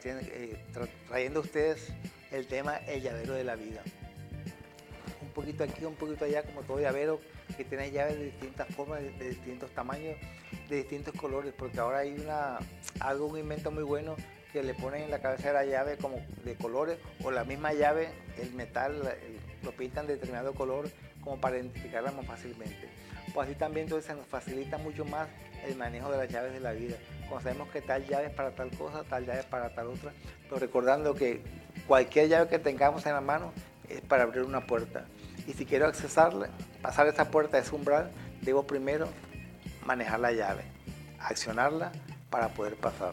eh, 0.04 0.56
trayendo 1.08 1.40
a 1.40 1.42
ustedes 1.42 1.92
el 2.32 2.46
tema 2.46 2.76
El 2.76 3.02
llavero 3.02 3.34
de 3.34 3.44
la 3.44 3.56
vida. 3.56 3.82
Un 5.22 5.28
poquito 5.30 5.64
aquí, 5.64 5.84
un 5.84 5.94
poquito 5.94 6.24
allá, 6.24 6.42
como 6.42 6.62
todo 6.62 6.80
llavero 6.80 7.20
que 7.56 7.64
tiene 7.64 7.90
llaves 7.90 8.18
de 8.18 8.24
distintas 8.26 8.68
formas, 8.74 9.02
de, 9.02 9.10
de 9.12 9.28
distintos 9.30 9.70
tamaños, 9.70 10.16
de 10.68 10.76
distintos 10.76 11.14
colores, 11.14 11.54
porque 11.56 11.78
ahora 11.78 11.98
hay 11.98 12.14
una, 12.14 12.58
algo, 13.00 13.26
un 13.26 13.38
invento 13.38 13.70
muy 13.70 13.84
bueno 13.84 14.16
que 14.52 14.62
le 14.62 14.74
ponen 14.74 15.02
en 15.02 15.10
la 15.10 15.20
cabeza 15.20 15.48
de 15.48 15.54
la 15.54 15.64
llave 15.64 15.96
como 15.98 16.18
de 16.44 16.54
colores 16.54 16.98
o 17.22 17.30
la 17.30 17.44
misma 17.44 17.74
llave, 17.74 18.08
el 18.38 18.54
metal, 18.54 19.14
lo 19.62 19.72
pintan 19.72 20.06
de 20.06 20.14
determinado 20.14 20.54
color 20.54 20.88
como 21.20 21.40
para 21.40 21.56
identificarla 21.58 22.10
más 22.12 22.26
fácilmente. 22.26 22.88
Pues 23.36 23.50
así 23.50 23.58
también 23.58 23.84
entonces 23.84 24.16
nos 24.16 24.26
facilita 24.26 24.78
mucho 24.78 25.04
más 25.04 25.28
el 25.66 25.76
manejo 25.76 26.10
de 26.10 26.16
las 26.16 26.30
llaves 26.30 26.54
de 26.54 26.60
la 26.60 26.72
vida. 26.72 26.96
Cuando 27.28 27.42
sabemos 27.42 27.68
que 27.68 27.82
tal 27.82 28.06
llave 28.06 28.28
es 28.28 28.32
para 28.32 28.52
tal 28.52 28.70
cosa, 28.70 29.04
tal 29.04 29.26
llave 29.26 29.40
es 29.40 29.44
para 29.44 29.74
tal 29.74 29.88
otra, 29.88 30.10
pero 30.44 30.58
recordando 30.58 31.14
que 31.14 31.42
cualquier 31.86 32.30
llave 32.30 32.48
que 32.48 32.58
tengamos 32.58 33.04
en 33.04 33.12
la 33.12 33.20
mano 33.20 33.52
es 33.90 34.00
para 34.00 34.22
abrir 34.22 34.42
una 34.42 34.66
puerta. 34.66 35.04
Y 35.46 35.52
si 35.52 35.66
quiero 35.66 35.86
accesarla, 35.86 36.48
pasar 36.80 37.08
esa 37.08 37.30
puerta, 37.30 37.58
ese 37.58 37.74
umbral, 37.74 38.10
debo 38.40 38.66
primero 38.66 39.06
manejar 39.84 40.20
la 40.20 40.32
llave, 40.32 40.62
accionarla 41.18 41.92
para 42.30 42.48
poder 42.54 42.76
pasar. 42.76 43.12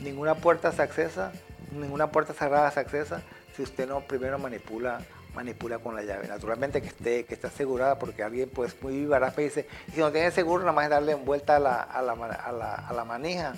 Ninguna 0.00 0.36
puerta 0.36 0.70
se 0.70 0.82
accesa, 0.82 1.32
ninguna 1.72 2.12
puerta 2.12 2.32
cerrada 2.32 2.70
se 2.70 2.78
accesa 2.78 3.22
si 3.56 3.62
usted 3.62 3.88
no 3.88 4.02
primero 4.02 4.38
manipula 4.38 5.00
manipula 5.38 5.78
con 5.78 5.94
la 5.94 6.02
llave. 6.02 6.26
Naturalmente 6.26 6.82
que 6.82 6.88
esté, 6.88 7.24
que 7.24 7.34
esté 7.34 7.46
asegurada 7.46 7.96
porque 7.96 8.24
alguien 8.24 8.50
pues 8.52 8.74
muy 8.82 9.06
barato 9.06 9.40
dice, 9.40 9.68
si 9.94 10.00
no 10.00 10.10
tiene 10.10 10.32
seguro 10.32 10.62
nada 10.62 10.72
más 10.72 10.84
es 10.86 10.90
darle 10.90 11.14
vuelta 11.14 11.56
a 11.56 11.58
la, 11.60 11.80
a 11.80 12.02
la, 12.02 12.12
a 12.12 12.92
la, 12.92 13.04
manija 13.04 13.54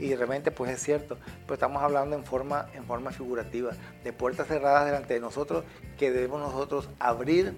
y 0.00 0.12
realmente 0.16 0.50
pues 0.50 0.72
es 0.72 0.82
cierto, 0.82 1.18
pero 1.42 1.54
estamos 1.54 1.80
hablando 1.84 2.16
en 2.16 2.24
forma, 2.24 2.68
en 2.74 2.84
forma 2.84 3.12
figurativa, 3.12 3.72
de 4.02 4.12
puertas 4.12 4.48
cerradas 4.48 4.86
delante 4.86 5.14
de 5.14 5.20
nosotros 5.20 5.64
que 5.96 6.10
debemos 6.10 6.40
nosotros 6.40 6.88
abrir 6.98 7.54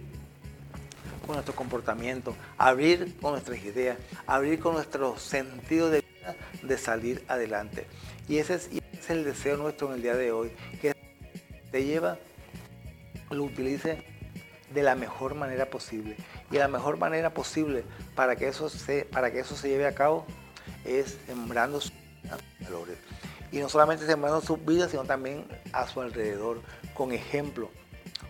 con 1.26 1.37
nuestro 1.37 1.54
comportamiento, 1.54 2.35
abrir 2.58 3.16
con 3.22 3.32
nuestras 3.32 3.58
ideas, 3.64 3.96
abrir 4.26 4.61
con 4.61 4.74
nuestro 4.74 5.18
sentido 5.18 5.88
de 5.88 6.02
vida 6.02 6.37
de 6.62 6.76
salir 6.76 7.24
adelante. 7.26 7.87
Y 8.28 8.37
ese 8.37 8.54
es, 8.54 8.68
es 8.92 9.08
el 9.08 9.24
deseo 9.24 9.56
nuestro 9.56 9.88
en 9.88 9.94
el 9.94 10.02
día 10.02 10.14
de 10.14 10.30
hoy, 10.30 10.52
que 10.82 10.94
te 11.70 11.85
lleva 11.85 12.18
lo 13.32 13.44
utilice 13.44 14.04
de 14.72 14.82
la 14.82 14.94
mejor 14.94 15.34
manera 15.34 15.66
posible. 15.66 16.16
Y 16.50 16.56
la 16.56 16.68
mejor 16.68 16.98
manera 16.98 17.30
posible 17.34 17.84
para 18.14 18.36
que 18.36 18.48
eso 18.48 18.68
se, 18.68 19.04
para 19.04 19.30
que 19.30 19.40
eso 19.40 19.56
se 19.56 19.68
lleve 19.68 19.86
a 19.86 19.94
cabo 19.94 20.26
es 20.84 21.18
sembrando 21.26 21.80
sus 21.80 21.92
valores. 22.60 22.98
Y 23.50 23.58
no 23.58 23.68
solamente 23.68 24.06
sembrando 24.06 24.40
sus 24.40 24.64
vidas, 24.64 24.90
sino 24.90 25.04
también 25.04 25.46
a 25.72 25.86
su 25.86 26.00
alrededor, 26.00 26.62
con 26.94 27.12
ejemplo, 27.12 27.70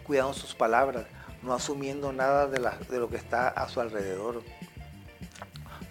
cuidando 0.05 0.35
sus 0.35 0.55
palabras, 0.55 1.07
no 1.43 1.55
asumiendo 1.55 2.13
nada 2.13 2.49
de, 2.49 2.61
de 2.89 2.99
lo 2.99 3.09
que 3.09 3.17
está 3.17 3.49
a 3.49 3.69
su 3.69 3.81
alrededor, 3.81 4.43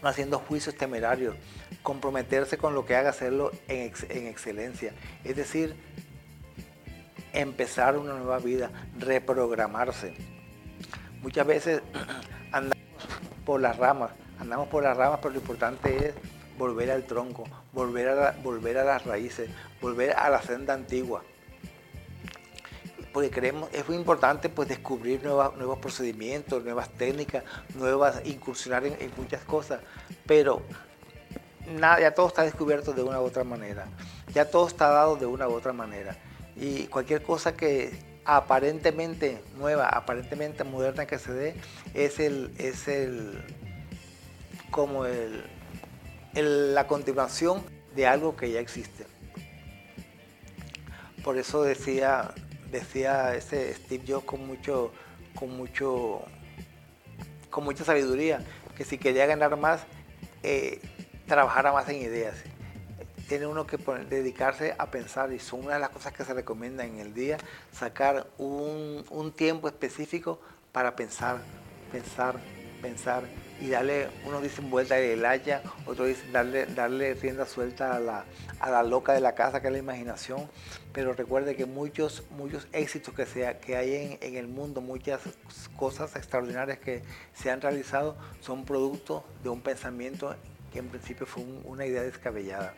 no 0.02 0.10
haciendo 0.10 0.40
juicios 0.40 0.76
temerarios, 0.76 1.36
comprometerse 1.82 2.58
con 2.58 2.74
lo 2.76 2.86
que 2.86 2.96
haga, 2.96 3.12
hacerlo 3.12 3.52
en, 3.68 3.92
en 4.10 4.28
excelencia. 4.28 4.94
Es 5.24 5.36
decir, 5.36 5.76
empezar 7.34 7.98
una 7.98 8.14
nueva 8.14 8.40
vida, 8.40 8.72
reprogramarse. 8.98 10.14
Muchas 11.22 11.46
veces 11.46 11.82
andamos 12.52 12.78
por 13.46 13.62
las 13.62 13.78
ramas, 13.78 14.12
andamos 14.40 14.68
por 14.68 14.84
las 14.84 14.98
ramas, 14.98 15.20
pero 15.22 15.34
lo 15.34 15.40
importante 15.40 16.10
es 16.10 16.14
volver 16.58 16.92
al 16.92 17.04
tronco, 17.06 17.44
volver 17.72 18.10
a, 18.10 18.32
volver 18.44 18.78
a 18.78 18.84
las 18.84 19.06
raíces, 19.06 19.50
volver 19.82 20.16
a 20.16 20.30
la 20.30 20.42
senda 20.42 20.74
antigua. 20.74 21.24
Porque 23.14 23.30
creemos, 23.30 23.70
es 23.74 23.86
muy 23.90 23.98
importante 23.98 24.48
pues 24.48 24.70
descubrir 24.70 25.22
nuevos 25.24 25.80
procedimientos, 25.80 26.64
nuevas 26.64 26.90
técnicas, 26.92 27.44
nuevas, 27.76 28.22
incursionar 28.24 28.86
en, 28.86 28.94
en 29.02 29.12
muchas 29.18 29.44
cosas, 29.44 29.82
pero 30.26 30.62
nada, 31.68 32.00
ya 32.00 32.14
todo 32.14 32.28
está 32.28 32.44
descubierto 32.44 32.94
de 32.94 33.04
una 33.04 33.20
u 33.20 33.26
otra 33.26 33.44
manera, 33.44 33.88
ya 34.34 34.50
todo 34.50 34.66
está 34.66 34.90
dado 34.90 35.18
de 35.18 35.26
una 35.26 35.50
u 35.50 35.54
otra 35.54 35.74
manera 35.74 36.16
y 36.56 36.88
cualquier 36.88 37.24
cosa 37.24 37.56
que 37.56 37.92
aparentemente 38.26 39.42
nueva, 39.58 39.88
aparentemente 39.88 40.64
moderna 40.64 41.06
que 41.06 41.18
se 41.18 41.34
dé, 41.34 41.56
es 41.94 42.20
el, 42.20 42.52
es 42.58 42.88
el 42.88 43.44
como 44.70 45.06
el, 45.06 45.44
la 46.74 46.88
continuación 46.88 47.64
de 47.96 48.08
algo 48.08 48.36
que 48.36 48.52
ya 48.52 48.60
existe. 48.60 49.06
Por 51.24 51.38
eso 51.38 51.62
decía, 51.64 52.34
decía 52.72 53.36
ese 53.36 53.74
Steve 53.76 54.04
Jobs 54.08 54.26
con 54.26 54.48
mucho, 54.48 54.92
con 55.36 55.56
mucho, 55.56 56.24
con 57.50 57.64
mucha 57.64 57.84
sabiduría, 57.84 58.40
que 58.76 58.86
si 58.86 58.98
quería 58.98 59.26
ganar 59.26 59.56
más, 59.58 59.82
eh, 60.42 60.80
trabajara 61.28 61.72
más 61.72 61.88
en 61.90 61.98
ideas 61.98 62.36
tiene 63.32 63.48
uno 63.48 63.66
que 63.66 63.78
dedicarse 64.10 64.76
a 64.78 64.92
pensar 64.92 65.32
y 65.32 65.40
son 65.40 65.64
una 65.64 65.76
de 65.76 65.80
las 65.80 65.92
cosas 65.92 66.12
que 66.12 66.26
se 66.26 66.34
recomienda 66.34 66.84
en 66.84 67.00
el 67.00 67.14
día, 67.14 67.38
sacar 67.72 68.28
un, 68.38 69.34
tiempo 69.38 69.70
específico 69.70 70.42
para 70.74 70.98
pensar, 70.98 71.38
pensar, 71.94 72.36
pensar 72.82 73.24
y 73.62 73.70
darle, 73.70 74.10
unos 74.26 74.44
dicen 74.44 74.70
vuelta 74.70 75.00
el 75.00 75.26
haya, 75.26 75.64
otros 75.86 76.10
dicen 76.10 76.34
darle, 76.34 76.66
darle 76.66 77.14
rienda 77.14 77.46
suelta 77.46 77.96
a 77.96 78.02
la, 78.02 78.26
a 78.60 78.70
la 78.70 78.84
loca 78.84 79.14
de 79.14 79.22
la 79.22 79.34
casa 79.34 79.62
que 79.62 79.68
es 79.68 79.74
la 79.74 79.80
imaginación, 79.80 80.50
pero 80.92 81.14
recuerde 81.14 81.56
que 81.56 81.66
muchos, 81.66 82.26
muchos 82.32 82.68
éxitos 82.74 83.14
que, 83.14 83.26
sea, 83.26 83.62
que 83.62 83.78
hay 83.78 83.96
en, 83.96 84.18
en 84.20 84.36
el 84.36 84.50
mundo, 84.50 84.82
muchas 84.82 85.22
cosas 85.78 86.18
extraordinarias 86.18 86.80
que 86.80 87.02
se 87.34 87.50
han 87.50 87.62
realizado 87.62 88.18
son 88.42 88.66
producto 88.66 89.24
de 89.42 89.48
un 89.48 89.62
pensamiento 89.62 90.36
que 90.74 90.80
en 90.80 90.90
principio 90.90 91.26
fue 91.26 91.44
una 91.64 91.86
idea 91.86 92.02
descabellada. 92.02 92.74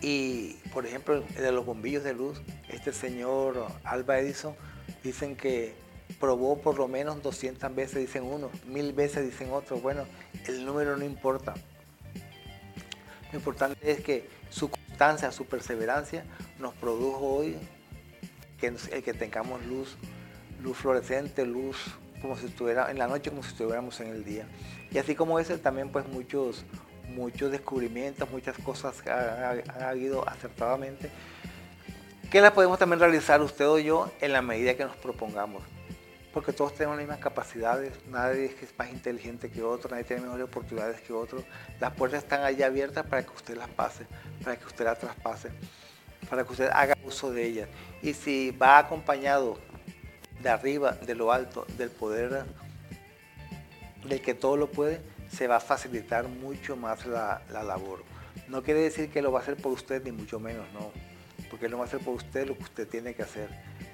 Y, 0.00 0.54
por 0.72 0.86
ejemplo, 0.86 1.20
de 1.20 1.52
los 1.52 1.66
bombillos 1.66 2.04
de 2.04 2.14
luz, 2.14 2.40
este 2.68 2.92
señor 2.92 3.66
Alba 3.84 4.18
Edison, 4.18 4.54
dicen 5.02 5.36
que 5.36 5.74
probó 6.20 6.58
por 6.58 6.78
lo 6.78 6.88
menos 6.88 7.22
200 7.22 7.74
veces, 7.74 7.98
dicen 7.98 8.24
uno, 8.24 8.50
mil 8.66 8.92
veces, 8.92 9.24
dicen 9.24 9.50
otros. 9.50 9.82
Bueno, 9.82 10.04
el 10.46 10.64
número 10.64 10.96
no 10.96 11.04
importa. 11.04 11.54
Lo 13.32 13.38
importante 13.38 13.90
es 13.90 14.00
que 14.00 14.28
su 14.50 14.70
constancia, 14.70 15.30
su 15.32 15.44
perseverancia 15.46 16.24
nos 16.58 16.74
produjo 16.74 17.26
hoy 17.26 17.56
que, 18.60 18.68
el 18.68 19.02
que 19.02 19.12
tengamos 19.12 19.64
luz, 19.66 19.96
luz 20.62 20.76
fluorescente, 20.76 21.44
luz 21.44 21.76
como 22.20 22.36
si 22.36 22.46
estuviera 22.46 22.90
en 22.90 22.98
la 22.98 23.06
noche, 23.06 23.30
como 23.30 23.42
si 23.42 23.50
estuviéramos 23.50 24.00
en 24.00 24.08
el 24.08 24.24
día. 24.24 24.46
Y 24.90 24.98
así 24.98 25.14
como 25.14 25.38
ese, 25.38 25.58
también 25.58 25.90
pues 25.90 26.06
muchos, 26.08 26.64
muchos 27.08 27.50
descubrimientos, 27.50 28.30
muchas 28.30 28.56
cosas 28.58 29.00
que 29.02 29.10
han, 29.10 29.82
habido 29.82 30.28
acertadamente, 30.28 31.10
que 32.30 32.40
las 32.40 32.52
podemos 32.52 32.78
también 32.78 33.00
realizar 33.00 33.40
usted 33.40 33.66
o 33.68 33.78
yo 33.78 34.10
en 34.20 34.32
la 34.32 34.42
medida 34.42 34.74
que 34.74 34.84
nos 34.84 34.96
propongamos. 34.96 35.62
Porque 36.32 36.52
todos 36.52 36.74
tenemos 36.74 36.96
las 36.96 37.06
mismas 37.06 37.20
capacidades, 37.20 37.92
nadie 38.06 38.54
es 38.60 38.78
más 38.78 38.90
inteligente 38.90 39.50
que 39.50 39.62
otro, 39.62 39.90
nadie 39.90 40.04
tiene 40.04 40.22
mejores 40.22 40.44
oportunidades 40.44 41.00
que 41.00 41.12
otro. 41.12 41.42
Las 41.80 41.94
puertas 41.94 42.22
están 42.22 42.42
allá 42.44 42.66
abiertas 42.66 43.06
para 43.06 43.22
que 43.22 43.30
usted 43.30 43.56
las 43.56 43.68
pase, 43.68 44.06
para 44.44 44.56
que 44.56 44.66
usted 44.66 44.84
las 44.84 44.98
traspase, 44.98 45.50
para 46.28 46.44
que 46.44 46.52
usted 46.52 46.68
haga 46.72 46.94
uso 47.04 47.32
de 47.32 47.44
ellas. 47.44 47.68
Y 48.02 48.12
si 48.12 48.50
va 48.50 48.78
acompañado 48.78 49.58
de 50.42 50.48
arriba, 50.50 50.92
de 50.92 51.14
lo 51.14 51.32
alto, 51.32 51.66
del 51.76 51.90
poder 51.90 52.44
del 54.04 54.20
que 54.20 54.34
todo 54.34 54.56
lo 54.56 54.70
puede, 54.70 55.00
se 55.30 55.46
va 55.46 55.56
a 55.56 55.60
facilitar 55.60 56.28
mucho 56.28 56.76
más 56.76 57.06
la, 57.06 57.42
labor. 57.50 58.04
No 58.48 58.62
quiere 58.62 58.80
decir 58.80 59.10
que 59.10 59.22
lo 59.22 59.32
va 59.32 59.40
a 59.40 59.42
hacer 59.42 59.56
por 59.56 59.72
usted, 59.72 60.02
ni 60.04 60.12
mucho 60.12 60.40
menos, 60.40 60.66
no. 60.72 60.92
Porque 61.50 61.68
no 61.68 61.78
va 61.78 61.84
a 61.84 61.86
hacer 61.86 62.00
por 62.00 62.14
usted 62.14 62.46
lo 62.46 62.56
que 62.56 62.64
usted 62.64 62.88
tiene 62.88 63.14
que 63.14 63.22
hacer. 63.22 63.48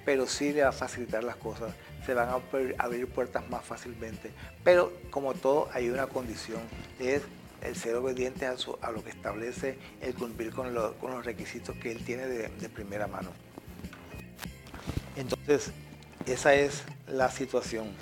Pero 0.04 0.26
sí 0.26 0.52
le 0.52 0.62
va 0.62 0.68
a 0.68 0.72
facilitar 0.72 1.24
las 1.24 1.36
cosas. 1.36 1.74
Se 2.04 2.14
van 2.14 2.28
a 2.28 2.40
abrir 2.78 3.08
puertas 3.08 3.48
más 3.48 3.64
fácilmente. 3.64 4.30
Pero 4.62 4.92
como 5.10 5.34
todo, 5.34 5.68
hay 5.72 5.88
una 5.88 6.06
condición. 6.06 6.60
Es 6.98 7.22
el 7.62 7.76
ser 7.76 7.94
obediente 7.96 8.46
a, 8.46 8.90
lo 8.90 9.02
que 9.02 9.10
establece, 9.10 9.78
el 10.00 10.14
cumplir 10.14 10.52
con, 10.52 10.74
los 10.74 11.24
requisitos 11.24 11.76
que 11.76 11.92
él 11.92 12.04
tiene 12.04 12.26
de 12.26 12.68
primera 12.68 13.06
mano. 13.06 13.30
Entonces, 15.16 15.72
esa 16.26 16.54
es 16.54 16.82
la 17.06 17.30
situación. 17.30 17.94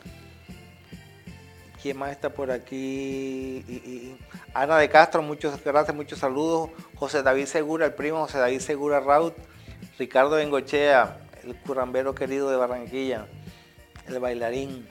¿Quién 1.83 1.99
más 1.99 2.13
está 2.13 2.31
por 2.31 2.53
aquí? 2.53 4.17
Ana 4.55 4.79
de 4.79 4.89
Castro, 4.89 5.21
muchas 5.21 5.63
gracias, 5.65 5.97
muchos 5.97 6.21
saludos. 6.21 6.71
José 6.95 7.25
David 7.25 7.47
Segura, 7.47 7.87
el 7.87 7.95
primo 7.95 8.21
José 8.21 8.39
David 8.39 8.61
Segura 8.61 9.01
Raut. 9.01 9.35
Ricardo 9.99 10.37
Bengochea, 10.37 11.19
el 11.43 11.57
curambero 11.57 12.15
querido 12.15 12.51
de 12.51 12.57
Barranquilla. 12.57 13.27
el 14.07 14.21
bailarín. 14.21 14.89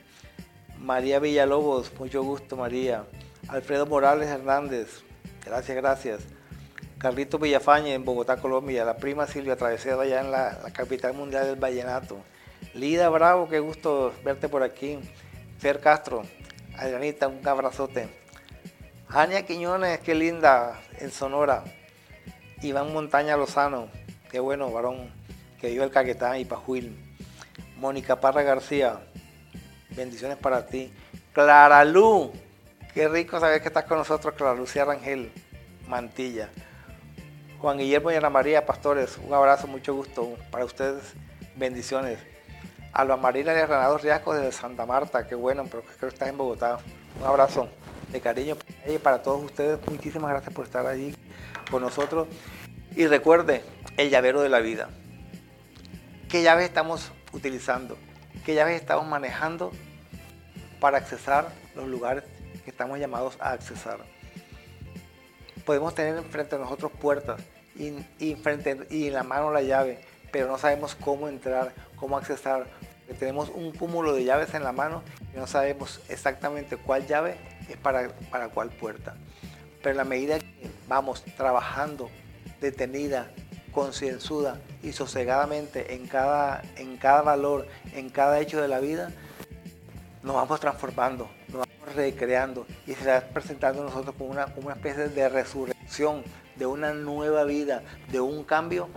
María 0.79 1.19
Villalobos, 1.19 1.97
mucho 1.97 2.23
gusto 2.23 2.57
María. 2.57 3.05
Alfredo 3.47 3.85
Morales 3.85 4.27
Hernández, 4.27 5.03
gracias, 5.45 5.77
gracias. 5.77 6.21
Carlito 6.97 7.39
Villafañe 7.39 7.93
en 7.93 8.03
Bogotá, 8.03 8.35
Colombia. 8.35 8.83
La 8.83 8.97
prima 8.97 9.27
Silvia 9.27 9.55
Travesera 9.55 10.01
allá 10.01 10.19
en 10.19 10.29
la, 10.29 10.59
la 10.61 10.73
capital 10.73 11.13
mundial 11.13 11.45
del 11.45 11.55
vallenato. 11.55 12.17
Lida 12.73 13.07
Bravo, 13.07 13.47
qué 13.47 13.59
gusto 13.59 14.13
verte 14.25 14.49
por 14.49 14.61
aquí. 14.61 14.99
Fer 15.57 15.79
Castro, 15.79 16.23
Adrianita, 16.77 17.27
un 17.27 17.45
abrazote. 17.47 18.09
Ania 19.09 19.45
Quiñones, 19.45 19.99
qué 19.99 20.15
linda, 20.15 20.79
en 20.99 21.11
Sonora. 21.11 21.63
Iván 22.61 22.93
Montaña 22.93 23.35
Lozano, 23.35 23.89
qué 24.31 24.39
bueno, 24.39 24.71
varón, 24.71 25.11
que 25.59 25.69
vive 25.69 25.83
el 25.83 25.91
Caquetá 25.91 26.37
y 26.37 26.45
Pajuil. 26.45 26.97
Mónica 27.77 28.19
Parra 28.19 28.43
García, 28.43 28.99
bendiciones 29.95 30.37
para 30.37 30.65
ti. 30.65 30.93
Clara 31.33 31.83
Lu, 31.83 32.31
qué 32.93 33.07
rico 33.07 33.39
saber 33.39 33.61
que 33.61 33.67
estás 33.67 33.85
con 33.85 33.97
nosotros, 33.97 34.35
Clara 34.35 34.55
Lucía 34.55 34.85
Rangel, 34.85 35.31
Mantilla. 35.87 36.49
Juan 37.59 37.77
Guillermo 37.77 38.11
y 38.11 38.15
Ana 38.15 38.29
María 38.29 38.65
Pastores, 38.65 39.17
un 39.17 39.33
abrazo, 39.33 39.67
mucho 39.67 39.93
gusto 39.93 40.35
para 40.51 40.65
ustedes, 40.65 41.13
bendiciones. 41.55 42.30
Alba 42.93 43.15
Marina 43.15 43.53
de 43.53 43.65
Renado 43.65 43.97
Riascos 43.97 44.35
desde 44.35 44.51
Santa 44.51 44.85
Marta, 44.85 45.25
qué 45.25 45.35
bueno, 45.35 45.63
pero 45.65 45.83
creo 45.83 46.09
que 46.09 46.15
estás 46.15 46.27
en 46.27 46.37
Bogotá. 46.37 46.77
Un 47.19 47.25
abrazo 47.25 47.69
de 48.11 48.19
cariño 48.19 48.57
para 49.01 49.21
todos 49.21 49.43
ustedes. 49.43 49.79
Muchísimas 49.89 50.31
gracias 50.31 50.53
por 50.53 50.65
estar 50.65 50.85
allí 50.85 51.15
con 51.69 51.81
nosotros. 51.81 52.27
Y 52.95 53.07
recuerde 53.07 53.63
el 53.95 54.09
llavero 54.09 54.41
de 54.41 54.49
la 54.49 54.59
vida. 54.59 54.89
¿Qué 56.27 56.43
llaves 56.43 56.65
estamos 56.65 57.11
utilizando? 57.31 57.97
¿Qué 58.45 58.55
llaves 58.55 58.79
estamos 58.79 59.07
manejando 59.07 59.71
para 60.79 60.97
accesar 60.97 61.49
los 61.75 61.87
lugares 61.87 62.23
que 62.65 62.71
estamos 62.71 62.99
llamados 62.99 63.37
a 63.39 63.51
accesar? 63.51 63.99
Podemos 65.65 65.95
tener 65.95 66.17
enfrente 66.17 66.57
de 66.57 66.63
nosotros 66.63 66.91
puertas 66.99 67.41
y, 67.75 67.93
y, 68.19 68.35
frente, 68.35 68.87
y 68.89 69.07
en 69.07 69.13
la 69.13 69.23
mano 69.23 69.51
la 69.51 69.61
llave, 69.61 70.01
pero 70.31 70.47
no 70.47 70.57
sabemos 70.57 70.95
cómo 70.95 71.29
entrar, 71.29 71.73
cómo 71.95 72.17
accesar. 72.17 72.65
Tenemos 73.19 73.49
un 73.49 73.71
cúmulo 73.71 74.13
de 74.13 74.23
llaves 74.23 74.53
en 74.53 74.63
la 74.63 74.71
mano 74.71 75.03
y 75.33 75.37
no 75.37 75.45
sabemos 75.45 75.99
exactamente 76.09 76.77
cuál 76.77 77.05
llave 77.07 77.37
es 77.69 77.77
para, 77.77 78.09
para 78.29 78.49
cuál 78.49 78.69
puerta. 78.69 79.15
Pero 79.79 79.91
en 79.91 79.97
la 79.97 80.03
medida 80.03 80.39
que 80.39 80.69
vamos 80.87 81.23
trabajando 81.35 82.09
detenida, 82.61 83.31
concienzuda 83.71 84.59
y 84.83 84.93
sosegadamente 84.93 85.95
en 85.95 86.07
cada, 86.07 86.61
en 86.77 86.97
cada 86.97 87.21
valor, 87.21 87.67
en 87.93 88.09
cada 88.09 88.39
hecho 88.39 88.61
de 88.61 88.67
la 88.67 88.79
vida, 88.79 89.11
nos 90.23 90.35
vamos 90.35 90.59
transformando, 90.59 91.29
nos 91.47 91.67
vamos 91.67 91.95
recreando 91.95 92.67
y 92.85 92.93
se 92.93 93.09
va 93.09 93.21
presentando 93.21 93.83
nosotros 93.83 94.15
como 94.15 94.29
una, 94.29 94.45
como 94.53 94.67
una 94.67 94.75
especie 94.75 95.09
de 95.09 95.29
resurrección, 95.29 96.23
de 96.55 96.65
una 96.65 96.93
nueva 96.93 97.43
vida, 97.43 97.81
de 98.11 98.19
un 98.19 98.43
cambio 98.43 98.89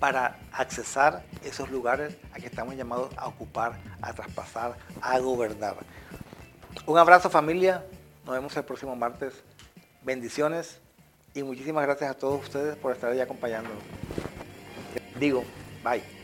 para 0.00 0.38
accesar 0.52 1.22
esos 1.44 1.70
lugares 1.70 2.16
a 2.32 2.40
que 2.40 2.46
estamos 2.46 2.74
llamados 2.74 3.12
a 3.16 3.28
ocupar, 3.28 3.78
a 4.00 4.12
traspasar, 4.12 4.76
a 5.00 5.18
gobernar. 5.18 5.76
Un 6.86 6.98
abrazo 6.98 7.28
familia, 7.30 7.84
nos 8.24 8.34
vemos 8.34 8.56
el 8.56 8.64
próximo 8.64 8.96
martes. 8.96 9.34
Bendiciones 10.02 10.80
y 11.34 11.42
muchísimas 11.42 11.84
gracias 11.84 12.10
a 12.10 12.14
todos 12.14 12.42
ustedes 12.42 12.76
por 12.76 12.92
estar 12.92 13.12
ahí 13.12 13.20
acompañándonos. 13.20 13.78
Digo, 15.18 15.44
bye. 15.84 16.19